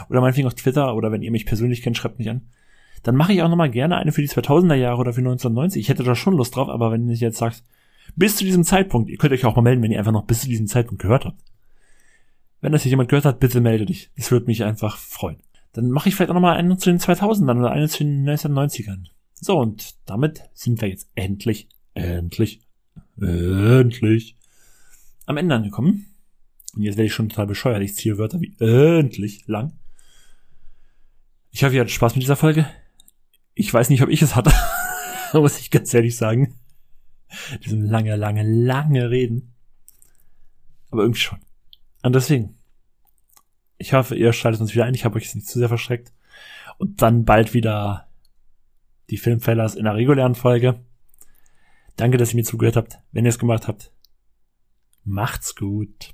[0.09, 2.41] Oder meinetwegen auf Twitter oder wenn ihr mich persönlich kennt, schreibt mich an.
[3.03, 5.79] Dann mache ich auch nochmal gerne eine für die 2000er Jahre oder für 1990.
[5.79, 7.63] Ich hätte da schon Lust drauf, aber wenn ihr jetzt sagt,
[8.15, 10.41] bis zu diesem Zeitpunkt, ihr könnt euch auch mal melden, wenn ihr einfach noch bis
[10.41, 11.37] zu diesem Zeitpunkt gehört habt.
[12.61, 14.11] Wenn das hier jemand gehört hat, bitte melde dich.
[14.15, 15.37] Das würde mich einfach freuen.
[15.73, 19.07] Dann mache ich vielleicht auch nochmal eine zu den 2000ern oder eine zu den 1990ern.
[19.33, 22.61] So, und damit sind wir jetzt endlich, endlich,
[23.19, 24.37] endlich
[25.25, 26.15] am Ende angekommen.
[26.75, 27.81] Und jetzt werde ich schon total bescheuert.
[27.81, 29.73] Ich ziehe Wörter wie endlich lang.
[31.51, 32.67] Ich hoffe, ihr hattet Spaß mit dieser Folge.
[33.53, 34.51] Ich weiß nicht, ob ich es hatte.
[35.33, 36.55] muss ich ganz ehrlich sagen.
[37.63, 39.53] Diesem lange, lange, lange Reden.
[40.91, 41.39] Aber irgendwie schon.
[42.05, 42.55] Und deswegen.
[43.77, 44.93] Ich hoffe, ihr schaltet uns wieder ein.
[44.93, 46.13] Ich habe euch jetzt nicht zu sehr verschreckt.
[46.77, 48.07] Und dann bald wieder
[49.09, 50.79] die Filmfellers in der regulären Folge.
[51.95, 52.99] Danke, dass ihr mir zugehört habt.
[53.11, 53.91] Wenn ihr es gemacht habt,
[55.03, 56.13] macht's gut.